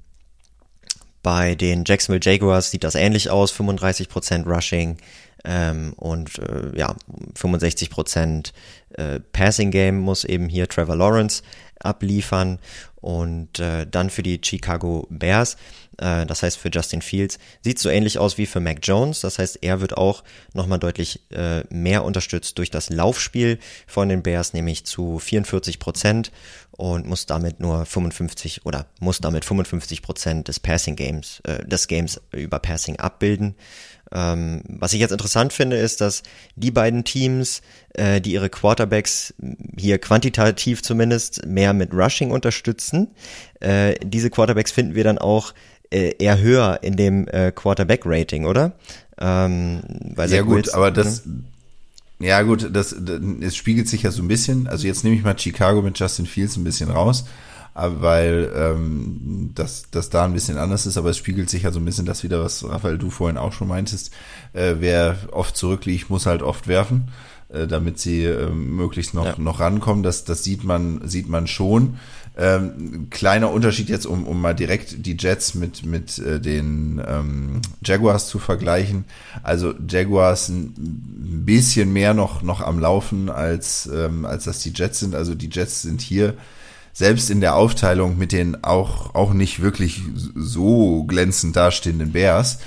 [1.21, 4.97] bei den Jacksonville Jaguars sieht das ähnlich aus, 35% Rushing
[5.43, 6.95] ähm, und äh, ja,
[7.37, 8.51] 65%
[8.95, 11.43] äh, Passing Game muss eben hier Trevor Lawrence
[11.79, 12.59] abliefern
[12.95, 15.57] und äh, dann für die Chicago Bears
[15.99, 19.21] äh, das heißt für Justin Fields, sieht so ähnlich aus wie für Mac Jones.
[19.21, 20.23] Das heißt, er wird auch
[20.53, 26.31] nochmal deutlich äh, mehr unterstützt durch das Laufspiel von den Bears, nämlich zu 44 Prozent
[26.71, 31.87] und muss damit nur 55 oder muss damit 55 Prozent des Passing Games, äh, des
[31.87, 33.55] Games über Passing abbilden.
[34.11, 36.23] Ähm, was ich jetzt interessant finde, ist, dass
[36.55, 37.61] die beiden Teams,
[37.93, 39.33] äh, die ihre Quarterbacks
[39.77, 43.09] hier quantitativ zumindest mehr mit Rushing unterstützen,
[43.59, 45.53] äh, diese Quarterbacks finden wir dann auch
[45.91, 48.73] eher höher in dem äh, Quarterback-Rating, oder?
[49.19, 49.81] Ähm,
[50.15, 51.43] weil ja gut, Wilson, aber das, ne?
[52.19, 52.95] ja gut, das,
[53.41, 54.67] es spiegelt sich ja so ein bisschen.
[54.67, 57.25] Also jetzt nehme ich mal Chicago mit Justin Fields ein bisschen raus,
[57.73, 61.71] aber weil ähm, das, das da ein bisschen anders ist, aber es spiegelt sich ja
[61.71, 64.11] so ein bisschen das wieder, was Raphael du vorhin auch schon meintest.
[64.53, 67.09] Äh, wer oft zurückliegt, muss halt oft werfen
[67.51, 69.35] äh, damit sie äh, möglichst noch, ja.
[69.37, 70.03] noch rankommen.
[70.03, 71.97] Das, das sieht man, sieht man schon.
[72.41, 77.61] Ähm, kleiner Unterschied jetzt, um, um mal direkt die Jets mit, mit äh, den ähm,
[77.83, 79.03] Jaguars zu vergleichen.
[79.43, 84.99] Also Jaguars ein bisschen mehr noch, noch am Laufen, als, ähm, als das die Jets
[84.99, 85.15] sind.
[85.15, 86.35] Also die Jets sind hier
[86.93, 90.01] selbst in der Aufteilung mit den auch, auch nicht wirklich
[90.33, 92.59] so glänzend dastehenden Bears,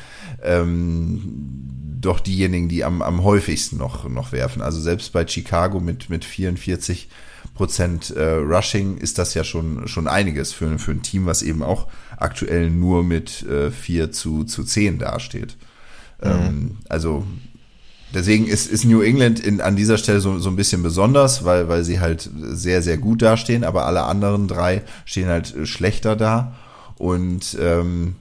[0.43, 4.61] ähm, doch diejenigen, die am, am häufigsten noch, noch werfen.
[4.61, 7.09] Also selbst bei Chicago mit, mit 44
[7.63, 11.63] Prozent äh, Rushing ist das ja schon, schon einiges für, für ein Team, was eben
[11.63, 11.87] auch
[12.17, 15.57] aktuell nur mit äh, 4 zu, zu 10 dasteht.
[16.21, 16.29] Mhm.
[16.29, 17.25] Ähm, also
[18.13, 21.69] deswegen ist, ist New England in, an dieser Stelle so, so ein bisschen besonders, weil,
[21.69, 26.57] weil sie halt sehr, sehr gut dastehen, aber alle anderen drei stehen halt schlechter da.
[26.97, 28.17] Und ähm,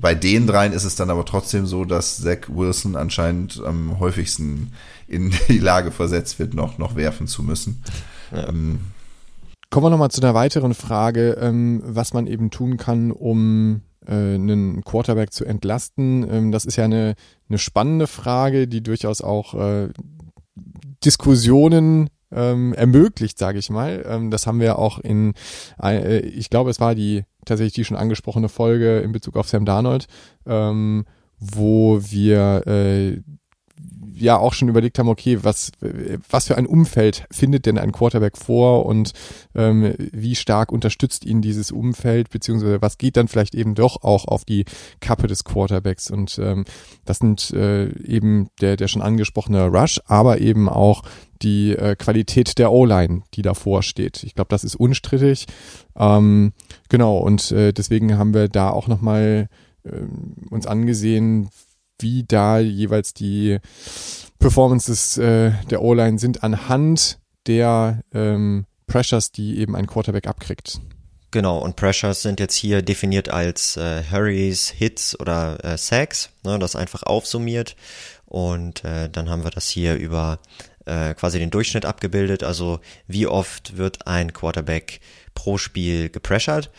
[0.00, 4.72] bei den dreien ist es dann aber trotzdem so, dass Zach Wilson anscheinend am häufigsten
[5.06, 7.82] in die Lage versetzt wird, noch, noch werfen zu müssen.
[8.32, 8.48] Ja.
[8.48, 8.80] Ähm,
[9.70, 14.34] Kommen wir nochmal zu einer weiteren Frage, ähm, was man eben tun kann, um äh,
[14.34, 16.26] einen Quarterback zu entlasten.
[16.28, 17.14] Ähm, das ist ja eine,
[17.48, 19.90] eine spannende Frage, die durchaus auch äh,
[21.04, 24.04] Diskussionen ähm, ermöglicht, sage ich mal.
[24.06, 25.34] Ähm, das haben wir auch in,
[25.80, 29.64] äh, ich glaube, es war die tatsächlich die schon angesprochene Folge in Bezug auf Sam
[29.64, 30.06] Darnold,
[30.46, 31.04] ähm,
[31.38, 33.22] wo wir äh,
[34.20, 35.72] ja auch schon überlegt haben, okay, was,
[36.28, 39.12] was für ein Umfeld findet denn ein Quarterback vor und
[39.54, 44.26] ähm, wie stark unterstützt ihn dieses Umfeld, beziehungsweise was geht dann vielleicht eben doch auch
[44.26, 44.64] auf die
[45.00, 46.10] Kappe des Quarterbacks?
[46.10, 46.64] Und ähm,
[47.04, 51.02] das sind äh, eben der, der schon angesprochene Rush, aber eben auch
[51.42, 54.22] die äh, Qualität der O-Line, die davor steht.
[54.24, 55.46] Ich glaube, das ist unstrittig.
[55.96, 56.52] Ähm,
[56.88, 59.48] genau, und äh, deswegen haben wir da auch nochmal
[59.84, 59.90] äh,
[60.50, 61.50] uns angesehen,
[61.98, 63.58] wie da jeweils die
[64.38, 70.80] Performances äh, der O-Line sind anhand der ähm, Pressures, die eben ein Quarterback abkriegt.
[71.32, 76.58] Genau, und Pressures sind jetzt hier definiert als äh, Hurries, Hits oder äh, Sacks, ne,
[76.58, 77.76] das einfach aufsummiert.
[78.24, 80.40] Und äh, dann haben wir das hier über
[80.86, 85.00] äh, quasi den Durchschnitt abgebildet, also wie oft wird ein Quarterback
[85.34, 86.70] pro Spiel gepressured.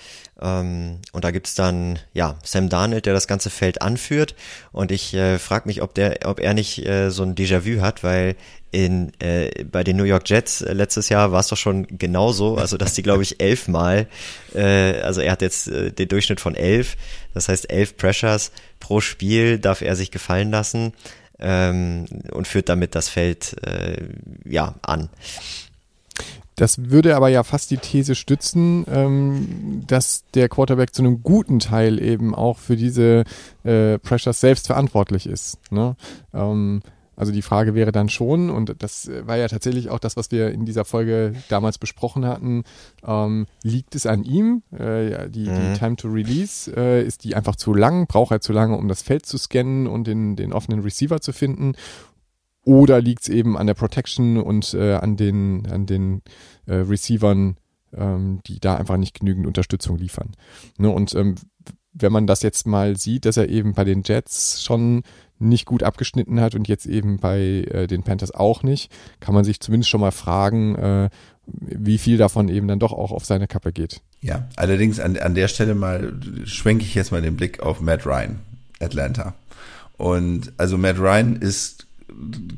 [0.42, 4.36] Ähm, und da gibt's dann ja Sam Darnold, der das ganze Feld anführt.
[4.72, 8.04] Und ich äh, frage mich, ob der, ob er nicht äh, so ein Déjà-vu hat,
[8.04, 8.36] weil
[8.72, 12.56] in äh, bei den New York Jets äh, letztes Jahr war es doch schon genauso,
[12.56, 14.08] also dass die glaube ich elfmal,
[14.56, 16.96] äh, also er hat jetzt äh, den Durchschnitt von elf,
[17.34, 20.94] das heißt elf Pressures pro Spiel darf er sich gefallen lassen
[21.42, 24.10] ähm, und führt damit das Feld äh,
[24.46, 25.10] ja an.
[26.56, 31.60] Das würde aber ja fast die These stützen, ähm, dass der Quarterback zu einem guten
[31.60, 33.24] Teil eben auch für diese
[33.64, 35.58] äh, Pressures selbst verantwortlich ist.
[35.72, 35.96] Ne?
[36.34, 36.82] Ähm,
[37.16, 40.52] also die Frage wäre dann schon, und das war ja tatsächlich auch das, was wir
[40.52, 42.64] in dieser Folge damals besprochen hatten,
[43.06, 44.64] ähm, liegt es an ihm?
[44.72, 45.74] Äh, die, mhm.
[45.74, 48.08] die, Time to Release, äh, ist die einfach zu lang?
[48.08, 51.34] Braucht er zu lange, um das Feld zu scannen und den, den offenen Receiver zu
[51.34, 51.74] finden?
[52.64, 56.22] Oder liegt es eben an der Protection und äh, an den, an den
[56.68, 57.58] äh, Receivern,
[57.94, 60.32] ähm, die da einfach nicht genügend Unterstützung liefern?
[60.78, 60.90] Ne?
[60.90, 61.36] Und ähm,
[61.94, 65.04] wenn man das jetzt mal sieht, dass er eben bei den Jets schon
[65.42, 69.44] nicht gut abgeschnitten hat und jetzt eben bei äh, den Panthers auch nicht, kann man
[69.44, 71.10] sich zumindest schon mal fragen, äh,
[71.46, 74.02] wie viel davon eben dann doch auch auf seine Kappe geht.
[74.22, 76.14] Ja, allerdings an, an der Stelle mal
[76.46, 78.40] schwenke ich jetzt mal den Blick auf Matt Ryan,
[78.80, 79.34] Atlanta.
[79.98, 81.88] Und also Matt Ryan ist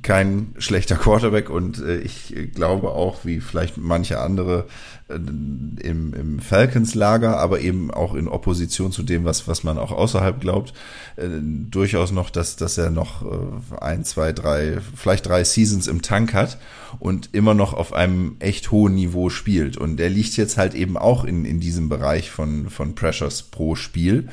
[0.01, 4.67] kein schlechter Quarterback und äh, ich glaube auch, wie vielleicht manche andere
[5.09, 9.91] äh, im, im Falcons-Lager, aber eben auch in Opposition zu dem, was, was man auch
[9.91, 10.73] außerhalb glaubt,
[11.15, 16.01] äh, durchaus noch, dass, dass er noch äh, ein, zwei, drei, vielleicht drei Seasons im
[16.01, 16.57] Tank hat
[16.99, 19.77] und immer noch auf einem echt hohen Niveau spielt.
[19.77, 23.75] Und er liegt jetzt halt eben auch in, in diesem Bereich von, von Pressures pro
[23.75, 24.29] Spiel.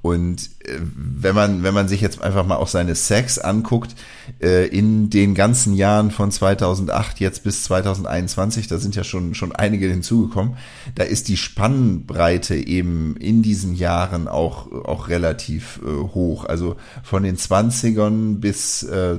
[0.00, 3.94] Und äh, wenn man, wenn man sich jetzt einfach mal auch seine Sacks anguckt,
[4.40, 9.52] äh, in den ganzen Jahren von 2008 jetzt bis 2021, da sind ja schon, schon
[9.52, 10.56] einige hinzugekommen,
[10.94, 16.44] da ist die Spannbreite eben in diesen Jahren auch, auch relativ äh, hoch.
[16.44, 19.16] Also von den 20ern bis äh,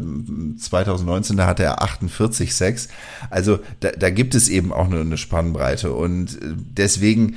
[0.58, 2.88] 2019, da hatte er 48 Sacks.
[3.30, 7.36] Also da, da gibt es eben auch eine, Spannbreite und deswegen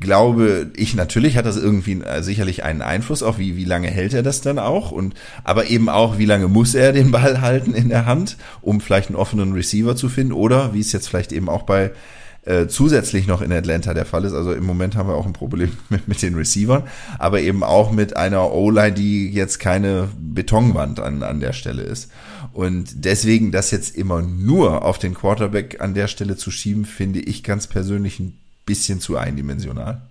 [0.00, 4.14] glaube ich, natürlich hat das irgendwie äh, sicherlich einen Einfluss auf, wie, wie lange hält
[4.14, 7.74] er das dann auch und, aber eben auch, wie lange muss er den Ball halten
[7.74, 11.32] in der Hand, um vielleicht einen offenen Receiver zu finden oder, wie es jetzt vielleicht
[11.32, 11.92] eben auch bei
[12.44, 14.32] äh, zusätzlich noch in Atlanta der Fall ist.
[14.32, 16.84] Also im Moment haben wir auch ein Problem mit, mit den Receivern,
[17.18, 22.10] aber eben auch mit einer O-Line, die jetzt keine Betonwand an, an der Stelle ist.
[22.52, 27.20] Und deswegen das jetzt immer nur auf den Quarterback an der Stelle zu schieben, finde
[27.20, 30.02] ich ganz persönlich ein bisschen zu eindimensional.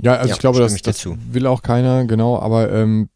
[0.00, 3.08] Ja, also ja, ich glaube, das, das will auch keiner, genau, aber ähm,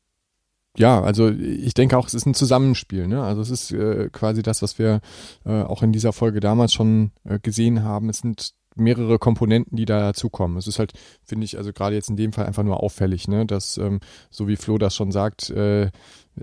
[0.77, 3.07] ja, also ich denke auch, es ist ein Zusammenspiel.
[3.07, 3.23] Ne?
[3.23, 5.01] Also es ist äh, quasi das, was wir
[5.45, 8.11] äh, auch in dieser Folge damals schon äh, gesehen haben.
[8.11, 10.57] Es sind mehrere Komponenten, die da dazukommen.
[10.57, 10.93] Es ist halt,
[11.25, 14.01] finde ich, also gerade jetzt in dem Fall einfach nur auffällig, ne, dass, ähm,
[14.31, 15.91] so wie Flo das schon sagt, äh, äh,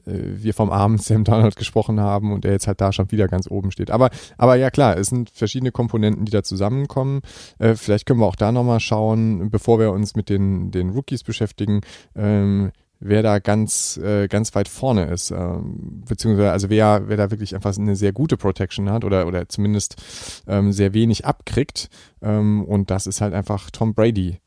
[0.05, 3.49] wir vom armen Sam Donald gesprochen haben und er jetzt halt da schon wieder ganz
[3.49, 3.91] oben steht.
[3.91, 7.21] Aber, aber ja klar, es sind verschiedene Komponenten, die da zusammenkommen.
[7.59, 11.23] Äh, vielleicht können wir auch da nochmal schauen, bevor wir uns mit den, den Rookies
[11.23, 11.81] beschäftigen,
[12.15, 12.71] ähm,
[13.03, 15.31] wer da ganz, äh, ganz weit vorne ist.
[15.31, 19.49] Ähm, beziehungsweise, also wer, wer da wirklich einfach eine sehr gute Protection hat oder, oder
[19.49, 20.01] zumindest
[20.47, 21.89] ähm, sehr wenig abkriegt.
[22.21, 24.39] Ähm, und das ist halt einfach Tom Brady.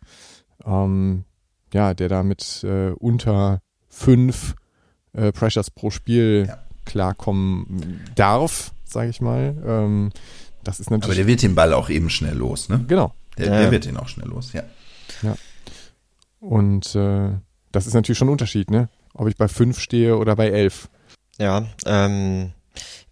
[0.64, 1.24] Ähm,
[1.72, 4.54] ja, der da mit äh, unter fünf
[5.12, 6.58] äh, Pressures pro Spiel ja.
[6.84, 9.56] klarkommen darf, sage ich mal.
[9.64, 10.10] Ähm,
[10.64, 11.10] das ist natürlich.
[11.10, 12.84] Aber der wird den Ball auch eben schnell los, ne?
[12.88, 13.14] Genau.
[13.38, 14.62] Der, der wird den auch schnell los, ja.
[15.22, 15.36] Ja.
[16.40, 17.32] Und äh,
[17.76, 18.88] das ist natürlich schon ein Unterschied, ne?
[19.14, 20.88] Ob ich bei fünf stehe oder bei elf.
[21.38, 22.52] Ja, ähm,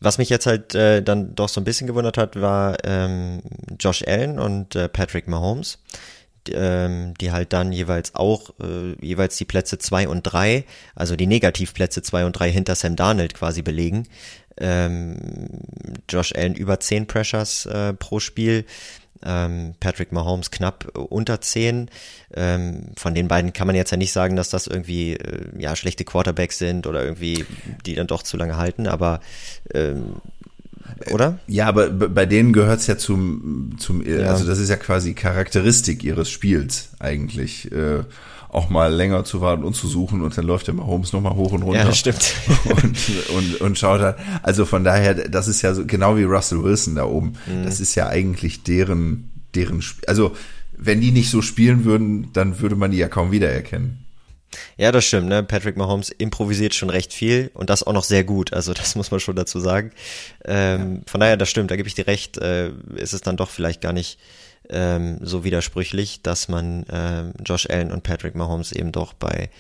[0.01, 3.43] was mich jetzt halt äh, dann doch so ein bisschen gewundert hat, war ähm,
[3.79, 5.79] Josh Allen und äh, Patrick Mahomes
[6.53, 11.27] ähm, die halt dann jeweils auch äh, jeweils die Plätze zwei und drei, also die
[11.27, 14.09] Negativplätze zwei und drei hinter Sam Darnold quasi belegen.
[14.57, 15.17] Ähm,
[16.09, 18.65] Josh Allen über zehn Pressures äh, pro Spiel
[19.21, 21.89] Patrick Mahomes knapp unter 10.
[22.35, 25.77] Ähm, von den beiden kann man jetzt ja nicht sagen, dass das irgendwie äh, ja
[25.77, 27.47] schlechte Quarterbacks sind oder irgendwie
[27.87, 29.21] die dann doch zu lange halten, aber
[29.73, 30.17] ähm,
[31.11, 31.39] oder?
[31.47, 34.31] Ja, aber bei denen gehört es ja zum, zum ja.
[34.31, 37.71] also das ist ja quasi Charakteristik ihres Spiels eigentlich.
[38.55, 41.53] Auch mal länger zu warten und zu suchen und dann läuft der Mahomes nochmal hoch
[41.53, 41.81] und runter.
[41.81, 42.35] Ja, das stimmt.
[42.65, 42.97] Und,
[43.37, 44.17] und, und schaut halt.
[44.43, 47.35] Also von daher, das ist ja so, genau wie Russell Wilson da oben.
[47.47, 47.65] Mhm.
[47.65, 50.09] Das ist ja eigentlich deren, deren Spiel.
[50.09, 50.37] Also,
[50.77, 54.04] wenn die nicht so spielen würden, dann würde man die ja kaum wiedererkennen.
[54.77, 55.43] Ja, das stimmt, ne?
[55.43, 58.53] Patrick Mahomes improvisiert schon recht viel und das auch noch sehr gut.
[58.53, 59.93] Also das muss man schon dazu sagen.
[60.45, 61.01] Ähm, ja.
[61.07, 63.81] Von daher, das stimmt, da gebe ich dir recht, äh, ist es dann doch vielleicht
[63.81, 64.19] gar nicht
[64.71, 69.51] ähm, so widersprüchlich, dass man ähm, Josh Allen und Patrick Mahomes eben doch bei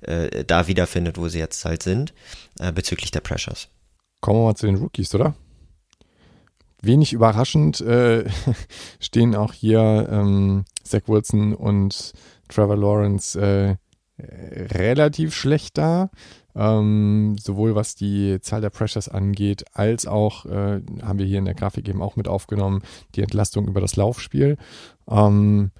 [0.00, 2.12] äh, da wiederfindet, wo sie jetzt halt sind,
[2.58, 3.68] äh, bezüglich der Pressures.
[4.20, 5.34] Kommen wir mal zu den Rookies, oder?
[6.80, 8.24] Wenig überraschend äh,
[9.00, 12.12] stehen auch hier ähm, Zach Wilson und
[12.48, 13.76] Trevor Lawrence äh,
[14.18, 16.10] relativ schlecht da
[16.58, 21.44] ähm, sowohl was die Zahl der Pressures angeht, als auch, äh, haben wir hier in
[21.44, 22.82] der Grafik eben auch mit aufgenommen,
[23.14, 24.56] die Entlastung über das Laufspiel.
[25.08, 25.70] Ähm,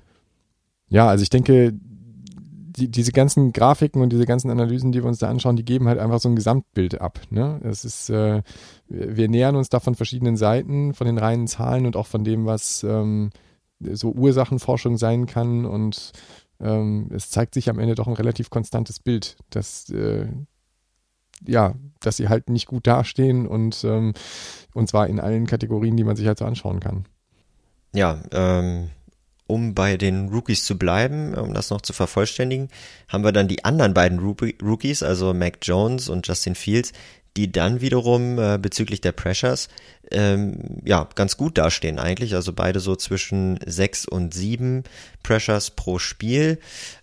[0.88, 5.18] ja, also ich denke, die, diese ganzen Grafiken und diese ganzen Analysen, die wir uns
[5.18, 7.20] da anschauen, die geben halt einfach so ein Gesamtbild ab.
[7.30, 7.60] Ne?
[7.64, 8.42] Es ist, äh,
[8.86, 12.46] wir nähern uns da von verschiedenen Seiten, von den reinen Zahlen und auch von dem,
[12.46, 13.30] was ähm,
[13.80, 16.12] so Ursachenforschung sein kann und
[16.60, 20.26] ähm, es zeigt sich am Ende doch ein relativ konstantes Bild, dass äh,
[21.46, 24.14] ja, dass sie halt nicht gut dastehen und, ähm,
[24.74, 27.04] und zwar in allen Kategorien, die man sich halt so anschauen kann.
[27.94, 28.90] Ja, ähm,
[29.46, 32.68] um bei den Rookies zu bleiben, um das noch zu vervollständigen,
[33.08, 36.92] haben wir dann die anderen beiden Rookies, also Mac Jones und Justin Fields,
[37.38, 39.68] die dann wiederum äh, bezüglich der Pressures
[40.10, 42.34] ähm, ja ganz gut dastehen eigentlich.
[42.34, 44.82] Also beide so zwischen sechs und sieben
[45.22, 46.58] Pressures pro Spiel.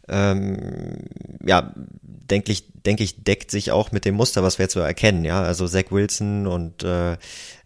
[0.10, 0.98] Ähm,
[1.46, 4.82] ja, denke ich, denke ich, deckt sich auch mit dem Muster, was wir jetzt so
[4.82, 5.24] erkennen.
[5.24, 7.16] Ja, also Zach Wilson und äh,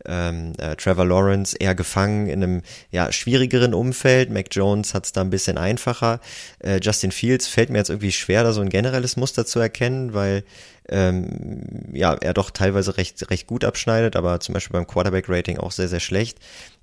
[0.06, 2.62] ähm, äh, Trevor Lawrence eher gefangen in einem
[2.92, 4.30] ja schwierigeren Umfeld.
[4.30, 6.20] Mac Jones hat es da ein bisschen einfacher.
[6.60, 10.14] Äh, Justin Fields fällt mir jetzt irgendwie schwer, da so ein generelles Muster zu erkennen,
[10.14, 10.44] weil
[10.90, 15.72] ähm, ja, er doch teilweise recht, recht gut abschneidet, aber zum Beispiel beim Quarterback-Rating auch
[15.72, 16.40] sehr, sehr schlecht.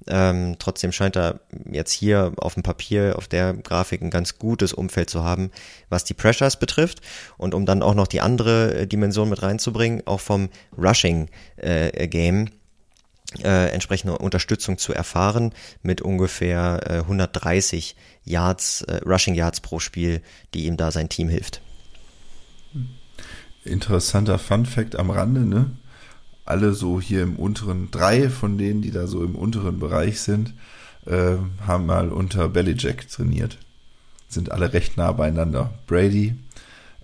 [0.07, 1.41] Ähm, trotzdem scheint er
[1.71, 5.51] jetzt hier auf dem Papier, auf der Grafik ein ganz gutes Umfeld zu haben,
[5.89, 7.01] was die Pressures betrifft.
[7.37, 12.47] Und um dann auch noch die andere äh, Dimension mit reinzubringen, auch vom Rushing-Game.
[12.47, 12.51] Äh,
[13.43, 15.53] äh, entsprechende Unterstützung zu erfahren
[15.83, 20.23] mit ungefähr äh, 130 Yards, äh, Rushing Yards pro Spiel,
[20.55, 21.61] die ihm da sein Team hilft.
[23.67, 25.71] Interessanter Fun Fact am Rande, ne?
[26.45, 30.55] Alle so hier im unteren, drei von denen, die da so im unteren Bereich sind,
[31.07, 31.37] äh,
[31.67, 33.59] haben mal unter Bellyjack trainiert.
[34.29, 35.73] Sind alle recht nah beieinander.
[35.87, 36.37] Brady,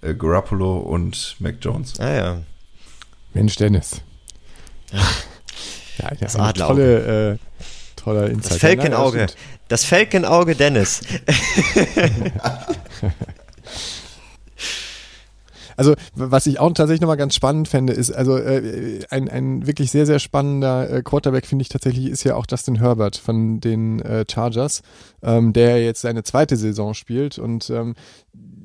[0.01, 1.99] äh, Garoppolo und Mac Jones.
[1.99, 2.43] Ah ja.
[3.35, 4.01] Mensch, Dennis.
[4.93, 5.01] Ja,
[5.99, 7.39] ja das eine tolle, äh,
[7.97, 8.53] toller Insight.
[8.53, 9.27] Das Falkenauge.
[9.69, 11.01] Das Falkenauge Dennis.
[15.77, 19.91] Also, was ich auch tatsächlich nochmal ganz spannend fände, ist, also äh, ein, ein wirklich
[19.91, 24.01] sehr, sehr spannender äh, Quarterback, finde ich tatsächlich, ist ja auch Justin Herbert von den
[24.01, 24.83] äh, Chargers,
[25.23, 27.95] ähm, der jetzt seine zweite Saison spielt und ähm,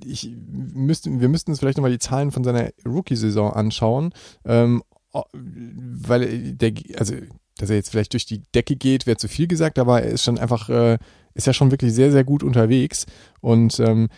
[0.05, 4.14] ich müsste, wir müssten uns vielleicht nochmal die Zahlen von seiner Rookie-Saison anschauen,
[4.45, 7.16] ähm, weil der, also
[7.58, 10.24] dass er jetzt vielleicht durch die Decke geht, wäre zu viel gesagt, aber er ist
[10.24, 10.97] schon einfach, äh,
[11.34, 13.05] ist ja schon wirklich sehr, sehr gut unterwegs
[13.41, 14.10] und ähm,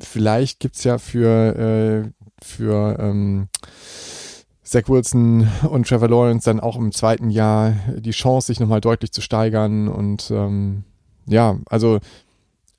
[0.00, 3.48] vielleicht gibt's ja für äh, für ähm,
[4.66, 9.12] Zach Wilson und Trevor Lawrence dann auch im zweiten Jahr die Chance, sich nochmal deutlich
[9.12, 9.86] zu steigern.
[9.88, 10.82] Und ähm,
[11.26, 12.00] ja, also,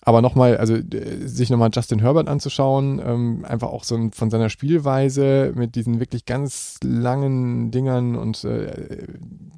[0.01, 0.77] aber nochmal, also
[1.25, 6.25] sich nochmal Justin Herbert anzuschauen, ähm, einfach auch so von seiner Spielweise mit diesen wirklich
[6.25, 9.07] ganz langen Dingern und äh,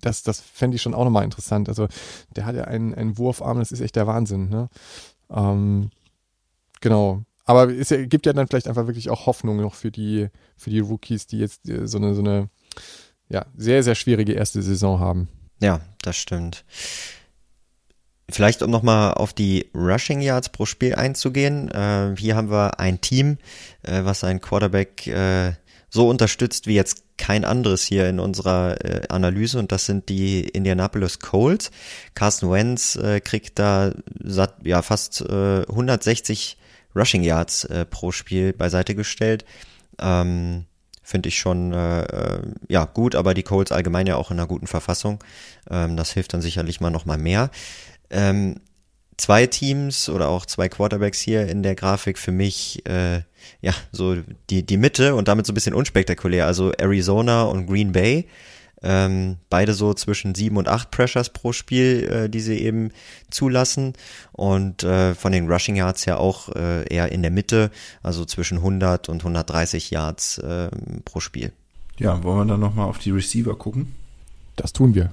[0.02, 1.68] das, das fände ich schon auch nochmal interessant.
[1.68, 1.88] Also
[2.36, 4.50] der hat ja einen, einen Wurfarm, das ist echt der Wahnsinn.
[4.50, 4.70] Ne?
[5.32, 5.90] Ähm,
[6.80, 7.24] genau.
[7.50, 10.82] Aber es gibt ja dann vielleicht einfach wirklich auch Hoffnung noch für die, für die
[10.82, 12.50] Rookies, die jetzt äh, so eine, so eine
[13.28, 15.30] ja, sehr, sehr schwierige erste Saison haben.
[15.60, 16.64] Ja, das stimmt.
[18.30, 21.72] Vielleicht um nochmal auf die Rushing Yards pro Spiel einzugehen.
[21.72, 23.40] Äh, hier haben wir ein Team,
[23.82, 25.54] äh, was ein Quarterback äh,
[25.90, 30.42] so unterstützt wie jetzt kein anderes hier in unserer äh, Analyse und das sind die
[30.42, 31.72] Indianapolis Colts.
[32.14, 33.92] Carson Wentz äh, kriegt da
[34.24, 36.59] satt, ja fast äh, 160
[36.96, 39.46] Rushing Yards äh, pro Spiel beiseite gestellt.
[40.00, 40.66] Ähm,
[41.04, 44.48] Finde ich schon äh, äh, ja gut, aber die Colts allgemein ja auch in einer
[44.48, 45.24] guten Verfassung.
[45.70, 47.50] Ähm, das hilft dann sicherlich mal noch mal mehr.
[48.12, 48.62] Ähm,
[49.18, 53.22] zwei Teams oder auch zwei Quarterbacks hier in der Grafik für mich äh,
[53.62, 54.18] ja so
[54.50, 56.46] die die Mitte und damit so ein bisschen unspektakulär.
[56.46, 58.28] Also Arizona und Green Bay.
[58.82, 62.92] Ähm, beide so zwischen sieben und acht Pressures pro Spiel, äh, die sie eben
[63.30, 63.94] zulassen.
[64.32, 67.72] Und äh, von den Rushing Yards ja auch äh, eher in der Mitte,
[68.04, 70.70] also zwischen 100 und 130 Yards äh,
[71.04, 71.52] pro Spiel.
[71.98, 73.96] Ja, wollen wir dann nochmal auf die Receiver gucken?
[74.56, 75.12] Das tun wir.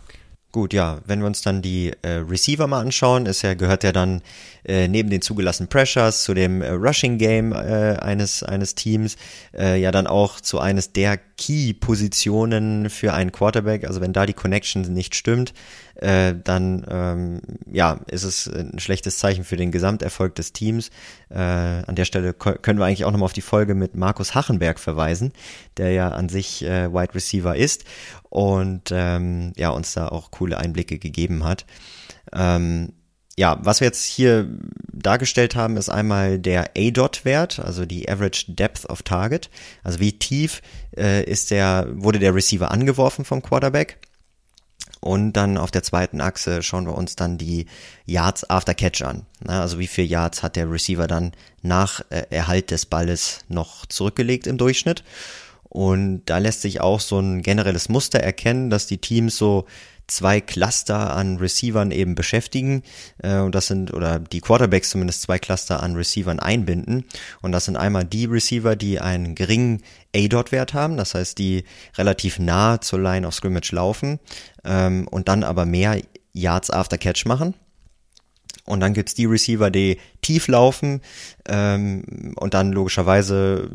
[0.52, 3.92] Gut, ja, wenn wir uns dann die äh, Receiver mal anschauen, ist ja, gehört ja
[3.92, 4.22] dann
[4.64, 9.16] äh, neben den zugelassenen Pressures zu dem äh, Rushing Game äh, eines, eines Teams,
[9.52, 13.86] äh, ja dann auch zu eines der Key-Positionen für einen Quarterback.
[13.86, 15.52] Also wenn da die Connection nicht stimmt,
[15.96, 17.40] äh, dann ähm,
[17.70, 20.90] ja, ist es ein schlechtes Zeichen für den Gesamterfolg des Teams.
[21.30, 24.78] Äh, an der Stelle können wir eigentlich auch nochmal auf die Folge mit Markus Hachenberg
[24.78, 25.32] verweisen,
[25.76, 27.84] der ja an sich äh, Wide Receiver ist
[28.28, 31.64] und ähm, ja, uns da auch coole Einblicke gegeben hat.
[32.32, 32.92] Ähm,
[33.38, 34.48] ja, was wir jetzt hier
[34.92, 39.50] dargestellt haben, ist einmal der A-Dot-Wert, also die Average Depth of Target.
[39.84, 40.62] Also wie tief
[40.96, 43.98] äh, ist der, wurde der Receiver angeworfen vom Quarterback.
[45.06, 47.66] Und dann auf der zweiten Achse schauen wir uns dann die
[48.06, 49.24] Yards after Catch an.
[49.46, 51.30] Also wie viele Yards hat der Receiver dann
[51.62, 55.04] nach äh, Erhalt des Balles noch zurückgelegt im Durchschnitt.
[55.68, 59.66] Und da lässt sich auch so ein generelles Muster erkennen, dass die Teams so
[60.06, 62.82] zwei Cluster an Receivern eben beschäftigen.
[63.18, 67.04] Äh, und das sind, oder die Quarterbacks zumindest zwei Cluster an Receivern einbinden.
[67.42, 69.82] Und das sind einmal die Receiver, die einen geringen
[70.14, 71.64] A-Dot-Wert haben, das heißt, die
[71.98, 74.18] relativ nah zur Line of Scrimmage laufen
[74.64, 76.00] ähm, und dann aber mehr
[76.32, 77.54] Yards after Catch machen.
[78.64, 81.00] Und dann gibt's die Receiver, die tief laufen
[81.48, 83.70] ähm, und dann logischerweise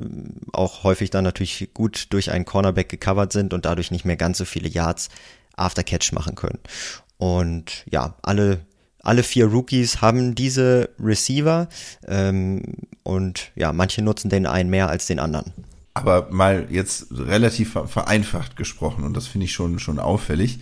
[0.51, 4.37] auch häufig dann natürlich gut durch einen Cornerback gecovert sind und dadurch nicht mehr ganz
[4.37, 5.07] so viele Yards
[5.55, 6.59] after Catch machen können.
[7.17, 8.65] Und ja, alle
[9.03, 11.67] alle vier Rookies haben diese Receiver
[12.07, 12.61] ähm,
[13.01, 15.53] und ja, manche nutzen den einen mehr als den anderen.
[15.95, 20.59] Aber mal jetzt relativ vereinfacht gesprochen und das finde ich schon schon auffällig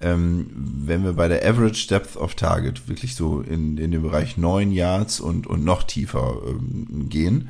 [0.00, 4.36] ähm, wenn wir bei der Average Depth of Target wirklich so in, in den Bereich
[4.36, 7.48] 9 Yards und, und noch tiefer ähm, gehen,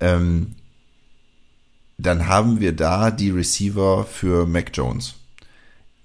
[0.00, 0.54] ähm,
[1.96, 5.14] dann haben wir da die Receiver für Mac Jones.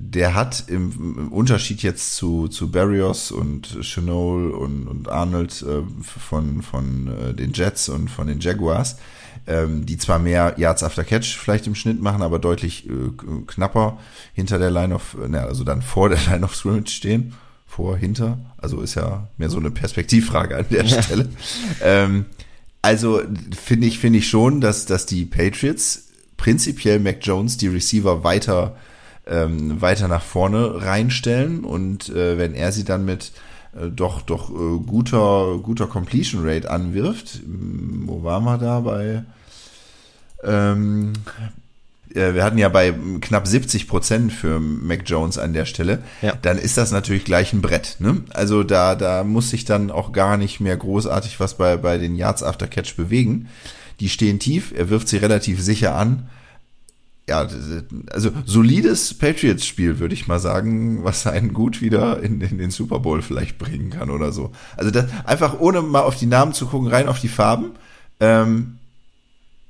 [0.06, 5.82] Der hat im, im Unterschied jetzt zu, zu Barrios und Chenol und, und Arnold äh,
[6.02, 8.98] von, von äh, den Jets und von den Jaguars,
[9.48, 12.92] ähm, die zwar mehr Yards after Catch vielleicht im Schnitt machen, aber deutlich äh,
[13.48, 13.98] knapper
[14.34, 17.34] hinter der Line of, äh, ne, also dann vor der Line of Scrimmage stehen.
[17.66, 18.38] Vor, hinter.
[18.58, 21.30] Also ist ja mehr so eine Perspektivfrage an der Stelle.
[21.82, 22.26] ähm,
[22.84, 23.22] also
[23.58, 28.76] finde ich, finde ich schon, dass, dass die Patriots prinzipiell Mac Jones die Receiver weiter,
[29.28, 33.32] ähm, weiter nach vorne reinstellen und äh, wenn er sie dann mit
[33.76, 37.42] äh, doch doch äh, guter guter Completion Rate anwirft.
[37.44, 39.24] Hm, wo waren wir da bei?
[40.44, 41.14] Ähm,
[42.14, 46.34] äh, wir hatten ja bei knapp 70 Prozent für Mac Jones an der Stelle, ja.
[46.42, 47.98] dann ist das natürlich gleich ein Brett.
[48.00, 48.24] Ne?
[48.32, 52.16] Also da, da muss sich dann auch gar nicht mehr großartig was bei, bei den
[52.16, 53.48] Yards After Catch bewegen.
[54.00, 56.28] Die stehen tief, er wirft sie relativ sicher an
[57.28, 57.48] ja,
[58.12, 63.00] also solides Patriots-Spiel, würde ich mal sagen, was einen gut wieder in, in, den Super
[63.00, 64.52] Bowl vielleicht bringen kann oder so.
[64.76, 67.72] Also das, einfach ohne mal auf die Namen zu gucken, rein auf die Farben.
[68.20, 68.78] Ähm,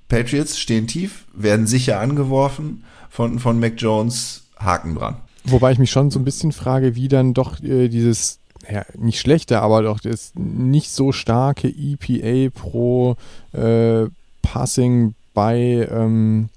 [0.09, 5.17] Patriots stehen tief, werden sicher angeworfen von, von Mac Jones, Haken dran.
[5.45, 8.39] Wobei ich mich schon so ein bisschen frage, wie dann doch äh, dieses,
[8.71, 13.15] ja, nicht schlechte, aber doch das nicht so starke EPA pro
[13.51, 14.07] äh,
[14.41, 16.49] Passing bei ähm,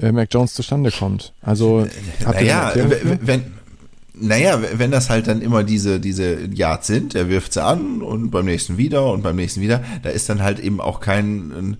[0.00, 1.32] äh, Mac Jones zustande kommt.
[1.42, 1.86] Also,
[2.24, 2.72] naja,
[3.20, 3.44] wenn,
[4.14, 8.30] naja, wenn das halt dann immer diese, diese Yards sind, er wirft sie an und
[8.30, 11.76] beim nächsten wieder und beim nächsten wieder, da ist dann halt eben auch kein,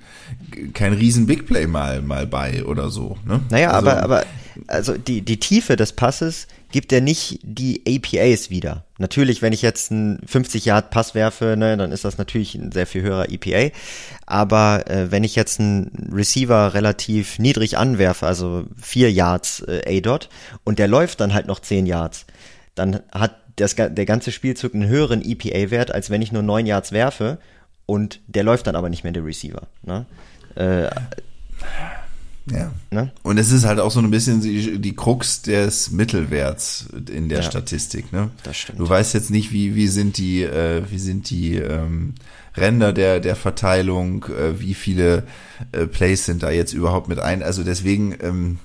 [0.73, 3.18] kein riesen Big Play mal, mal bei oder so.
[3.27, 3.41] Ne?
[3.51, 4.25] Naja, also, aber, aber,
[4.66, 8.85] also die, die Tiefe des Passes gibt er nicht die APAs wieder.
[8.99, 12.71] Natürlich, wenn ich jetzt einen 50 Yard Pass werfe, ne, dann ist das natürlich ein
[12.73, 13.75] sehr viel höherer EPA.
[14.27, 20.29] Aber äh, wenn ich jetzt einen Receiver relativ niedrig anwerfe, also 4 Yards äh, A-Dot,
[20.64, 22.27] und der läuft dann halt noch 10 Yards,
[22.75, 26.93] dann hat das, der ganze Spielzug einen höheren EPA-Wert, als wenn ich nur 9 Yards
[26.93, 27.39] werfe
[27.87, 29.62] und der läuft dann aber nicht mehr der Receiver.
[29.83, 30.07] Ne?
[30.55, 30.89] Äh.
[32.93, 33.12] Ne?
[33.22, 37.38] Und es ist halt auch so ein bisschen die, die Krux des Mittelwerts in der
[37.38, 37.45] Ja.
[37.45, 38.12] Statistik.
[38.12, 38.30] Ne?
[38.43, 38.80] Das stimmt.
[38.80, 42.14] Du weißt jetzt nicht, wie, wie sind die, äh, wie sind die ähm,
[42.57, 45.22] Ränder der, der Verteilung, äh, wie viele
[45.70, 47.45] äh, Plays sind da jetzt überhaupt mit ein.
[47.45, 48.59] Also deswegen, ähm,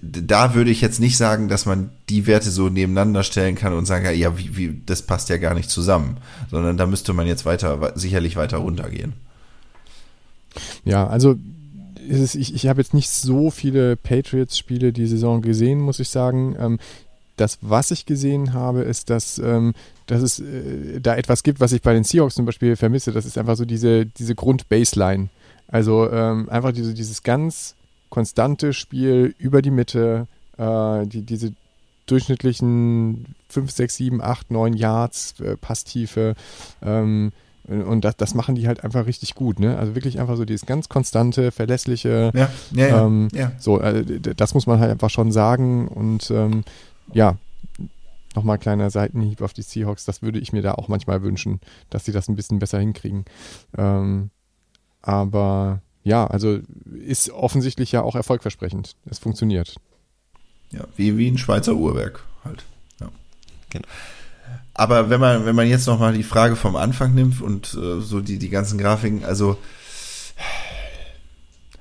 [0.00, 3.84] da würde ich jetzt nicht sagen, dass man die Werte so nebeneinander stellen kann und
[3.84, 6.16] sagen, ja, wie, wie, das passt ja gar nicht zusammen,
[6.50, 9.12] sondern da müsste man jetzt weiter, sicherlich weiter runtergehen.
[10.84, 11.36] Ja, also
[12.08, 16.56] ist ich, ich habe jetzt nicht so viele Patriots-Spiele die Saison gesehen, muss ich sagen.
[16.58, 16.78] Ähm,
[17.36, 19.72] das, was ich gesehen habe, ist, dass, ähm,
[20.06, 23.12] dass es äh, da etwas gibt, was ich bei den Seahawks zum Beispiel vermisse.
[23.12, 25.28] Das ist einfach so diese, diese Grund-Baseline.
[25.68, 27.76] Also ähm, einfach diese, dieses ganz
[28.08, 30.26] konstante Spiel über die Mitte,
[30.58, 31.52] äh, die, diese
[32.06, 36.34] durchschnittlichen 5, 6, 7, 8, 9 Yards, äh, Passtiefe.
[36.82, 37.32] Ähm,
[37.68, 39.60] und das, das machen die halt einfach richtig gut.
[39.60, 39.78] Ne?
[39.78, 42.30] Also wirklich einfach so dieses ganz konstante, verlässliche.
[42.34, 43.06] Ja, ja, ja.
[43.06, 43.52] Ähm, ja.
[43.58, 45.86] So, d- das muss man halt einfach schon sagen.
[45.88, 46.64] Und ähm,
[47.12, 47.36] ja,
[48.34, 50.04] nochmal kleiner Seitenhieb auf die Seahawks.
[50.04, 53.24] Das würde ich mir da auch manchmal wünschen, dass sie das ein bisschen besser hinkriegen.
[53.76, 54.30] Ähm,
[55.02, 56.58] aber ja, also
[57.04, 58.96] ist offensichtlich ja auch erfolgversprechend.
[59.04, 59.76] Es funktioniert.
[60.72, 62.64] Ja, wie, wie ein Schweizer Uhrwerk halt.
[63.00, 63.08] Ja.
[63.70, 63.86] Genau.
[64.80, 68.20] Aber wenn man, wenn man jetzt nochmal die Frage vom Anfang nimmt und äh, so
[68.20, 69.58] die, die ganzen Grafiken, also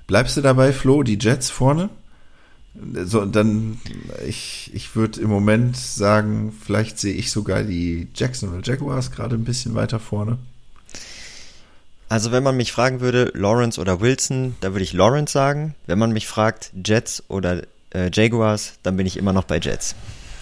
[0.06, 1.89] bleibst du dabei, Flo, die Jets vorne?
[3.06, 3.80] So, dann,
[4.28, 9.45] ich, ich würde im Moment sagen, vielleicht sehe ich sogar die Jacksonville Jaguars gerade ein
[9.45, 10.38] bisschen weiter vorne.
[12.10, 15.74] Also wenn man mich fragen würde, Lawrence oder Wilson, da würde ich Lawrence sagen.
[15.88, 17.62] Wenn man mich fragt, Jets oder
[17.93, 19.95] äh, Jaguars, dann bin ich immer noch bei Jets.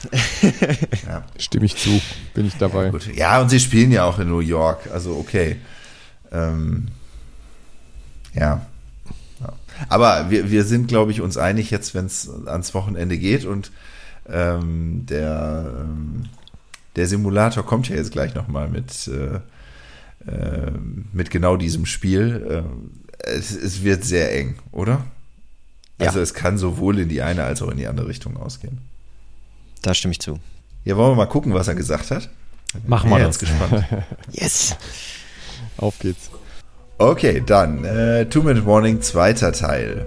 [1.08, 2.02] Ja, Stimme ich zu,
[2.34, 2.90] bin ich dabei.
[2.90, 3.14] gut.
[3.16, 5.58] ja, und sie spielen ja auch in New York, also okay.
[6.32, 6.88] Ähm,
[8.34, 8.66] ja.
[9.40, 9.54] ja.
[9.90, 13.72] Aber wir, wir sind, glaube ich, uns einig jetzt, wenn es ans Wochenende geht und
[14.30, 16.26] ähm, der, ähm,
[16.96, 19.40] der Simulator kommt ja jetzt gleich nochmal mit, äh,
[20.30, 20.72] äh,
[21.14, 22.46] mit genau diesem Spiel.
[22.50, 25.06] Ähm, es, es wird sehr eng, oder?
[26.00, 26.08] Ja.
[26.08, 28.80] Also es kann sowohl in die eine als auch in die andere Richtung ausgehen.
[29.88, 30.38] Da stimme ich zu.
[30.84, 32.30] Ja, wollen wir mal gucken, was er gesagt hat?
[32.86, 33.40] Machen wir Ja, das.
[33.42, 33.86] jetzt gespannt.
[34.32, 34.76] Yes!
[35.78, 36.30] Auf geht's.
[36.98, 40.06] Okay, dann äh, Two-Minute-Warning, zweiter Teil.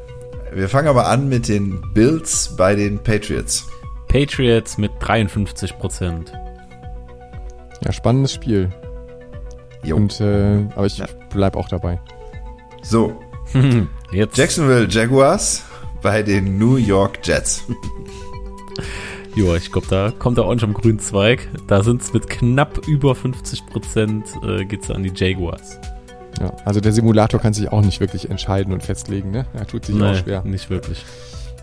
[0.52, 3.66] Wir fangen aber an mit den Bills bei den Patriots.
[4.08, 6.32] Patriots mit 53 Prozent.
[7.82, 8.68] Ja, spannendes Spiel.
[9.82, 9.96] Jo.
[9.96, 11.06] Und, äh, aber ich Ja.
[11.32, 11.98] bleib auch dabei.
[12.82, 13.18] So,
[14.12, 15.62] Jetzt Jacksonville Jaguars
[16.02, 17.64] bei den New York Jets.
[19.36, 21.48] Ja, ich glaube, da kommt er auch nicht am grünen Zweig.
[21.68, 25.78] Da sind es mit knapp über 50 Prozent äh, geht's an die Jaguars.
[26.40, 29.46] Ja, also der Simulator kann sich auch nicht wirklich entscheiden und festlegen, ne?
[29.52, 30.42] Er tut sich auch schwer.
[30.42, 31.04] nicht wirklich.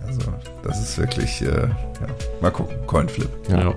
[0.06, 0.22] Also,
[0.64, 2.08] das ist wirklich, äh, ja,
[2.42, 3.30] mal gucken, Coinflip.
[3.50, 3.60] Ja.
[3.60, 3.76] Ja.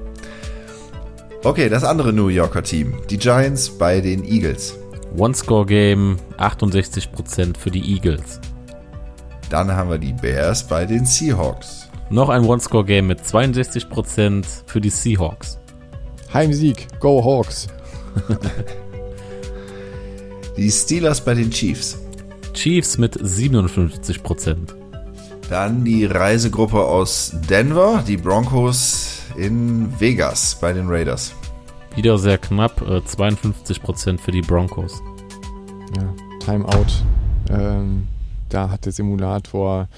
[1.43, 4.77] Okay, das andere New Yorker Team, die Giants bei den Eagles.
[5.17, 8.41] One-Score-Game 68 Prozent für die Eagles.
[9.49, 11.80] Dann haben wir die Bears bei den Seahawks.
[12.11, 15.61] Noch ein One-Score-Game mit 62 Prozent für die Seahawks.
[16.35, 17.69] Heimsieg, go Hawks.
[20.57, 21.99] Die Steelers bei den Chiefs.
[22.53, 24.75] Chiefs mit 57 Prozent.
[25.49, 31.33] Dann die Reisegruppe aus Denver, die Broncos in Vegas bei den Raiders.
[31.95, 35.01] Wieder sehr knapp, äh, 52 Prozent für die Broncos.
[35.97, 36.87] Ja, Timeout.
[37.49, 38.09] Ähm,
[38.49, 39.89] da hat der Simulator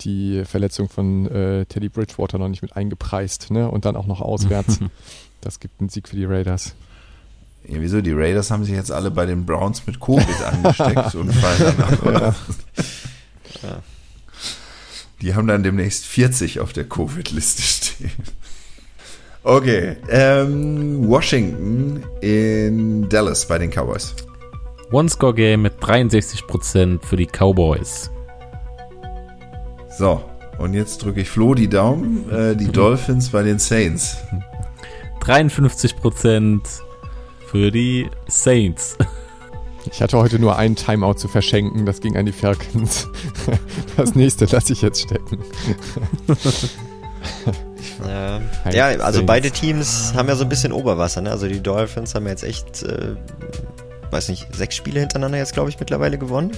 [0.00, 3.70] die Verletzung von äh, Teddy Bridgewater noch nicht mit eingepreist, ne?
[3.70, 4.80] Und dann auch noch auswärts.
[5.40, 6.74] das gibt einen Sieg für die Raiders.
[7.66, 8.00] Ja, wieso?
[8.00, 12.14] Die Raiders haben sich jetzt alle bei den Browns mit Covid angesteckt und fallen dann
[12.14, 12.36] ab.
[13.62, 13.82] Ja.
[15.20, 18.10] Die haben dann demnächst 40 auf der Covid-Liste stehen.
[19.42, 24.14] Okay, ähm, Washington in Dallas bei den Cowboys.
[24.92, 28.10] One-Score-Game mit 63 Prozent für die Cowboys.
[30.00, 30.18] So,
[30.56, 32.24] und jetzt drücke ich Flo die Daumen.
[32.30, 34.16] Äh, die Dolphins bei den Saints.
[35.20, 36.62] 53 Prozent
[37.46, 38.96] für die Saints.
[39.92, 43.08] Ich hatte heute nur einen Timeout zu verschenken, das ging an die Falcons.
[43.98, 45.38] Das nächste lasse ich jetzt stecken.
[48.06, 48.40] Ja,
[48.72, 51.20] ja also beide Teams haben ja so ein bisschen Oberwasser.
[51.20, 51.30] Ne?
[51.30, 53.16] Also die Dolphins haben jetzt echt, äh,
[54.10, 56.52] weiß nicht, sechs Spiele hintereinander jetzt, glaube ich, mittlerweile gewonnen.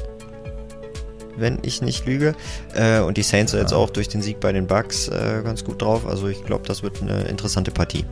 [1.37, 2.35] Wenn ich nicht lüge.
[2.75, 5.65] Äh, und die Saints sind jetzt auch durch den Sieg bei den Bucks äh, ganz
[5.65, 6.07] gut drauf.
[6.07, 8.05] Also ich glaube, das wird eine interessante Partie.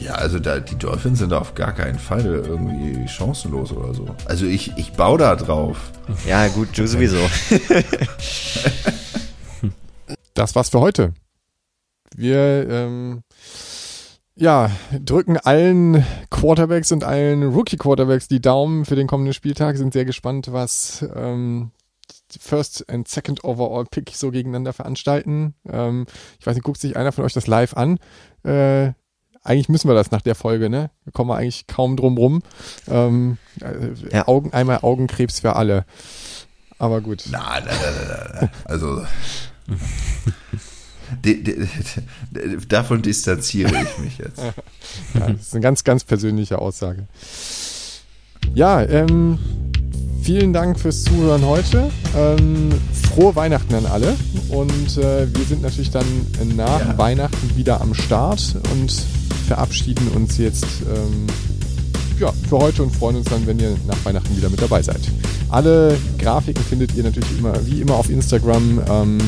[0.00, 4.06] Ja, also da, die Dolphins sind auf gar keinen Fall irgendwie chancenlos oder so.
[4.26, 5.90] Also ich, ich baue da drauf.
[6.26, 7.18] Ja, gut, du sowieso.
[10.34, 11.12] das war's für heute.
[12.14, 13.22] Wir ähm,
[14.36, 14.70] ja,
[15.02, 20.52] drücken allen Quarterbacks und allen Rookie-Quarterbacks die Daumen für den kommenden Spieltag, sind sehr gespannt,
[20.52, 21.70] was ähm,
[22.38, 25.54] First and Second Overall Pick so gegeneinander veranstalten.
[25.68, 26.06] Ähm,
[26.38, 27.98] ich weiß nicht, guckt sich einer von euch das live an?
[28.44, 28.92] Äh,
[29.42, 30.90] eigentlich müssen wir das nach der Folge, ne?
[31.04, 32.42] Da kommen wir eigentlich kaum drum rum.
[32.88, 34.28] Ähm, äh, ja.
[34.28, 35.86] Augen, einmal Augenkrebs für alle.
[36.78, 37.24] Aber gut.
[37.30, 38.50] Na, na, na, na, na.
[38.64, 39.06] Also.
[41.24, 41.66] De, de,
[42.30, 44.38] de, davon distanziere ich mich jetzt.
[45.14, 47.06] ja, das ist eine ganz, ganz persönliche Aussage.
[48.54, 49.38] Ja, ähm,
[50.22, 51.90] vielen Dank fürs Zuhören heute.
[52.16, 52.70] Ähm,
[53.14, 54.16] frohe Weihnachten an alle.
[54.48, 56.06] Und äh, wir sind natürlich dann
[56.56, 56.98] nach ja.
[56.98, 58.92] Weihnachten wieder am Start und
[59.46, 61.26] verabschieden uns jetzt ähm,
[62.18, 65.00] ja, für heute und freuen uns dann, wenn ihr nach Weihnachten wieder mit dabei seid.
[65.48, 68.82] Alle Grafiken findet ihr natürlich immer, wie immer auf Instagram.
[68.88, 69.18] Ähm,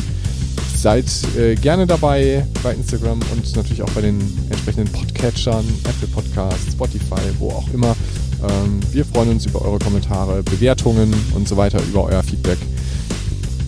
[0.77, 4.21] Seid äh, gerne dabei bei Instagram und natürlich auch bei den
[4.51, 7.97] entsprechenden Podcatchern, Apple Podcasts, Spotify, wo auch immer.
[8.43, 12.59] Ähm, wir freuen uns über eure Kommentare, Bewertungen und so weiter, über euer Feedback.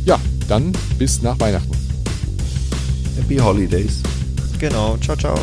[0.04, 0.18] Ja,
[0.48, 1.72] dann bis nach Weihnachten.
[3.16, 4.02] Happy Holidays.
[4.58, 5.38] Genau, ciao, ciao.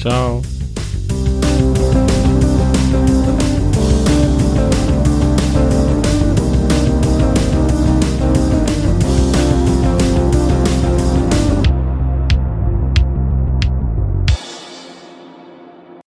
[0.00, 0.42] Ciao.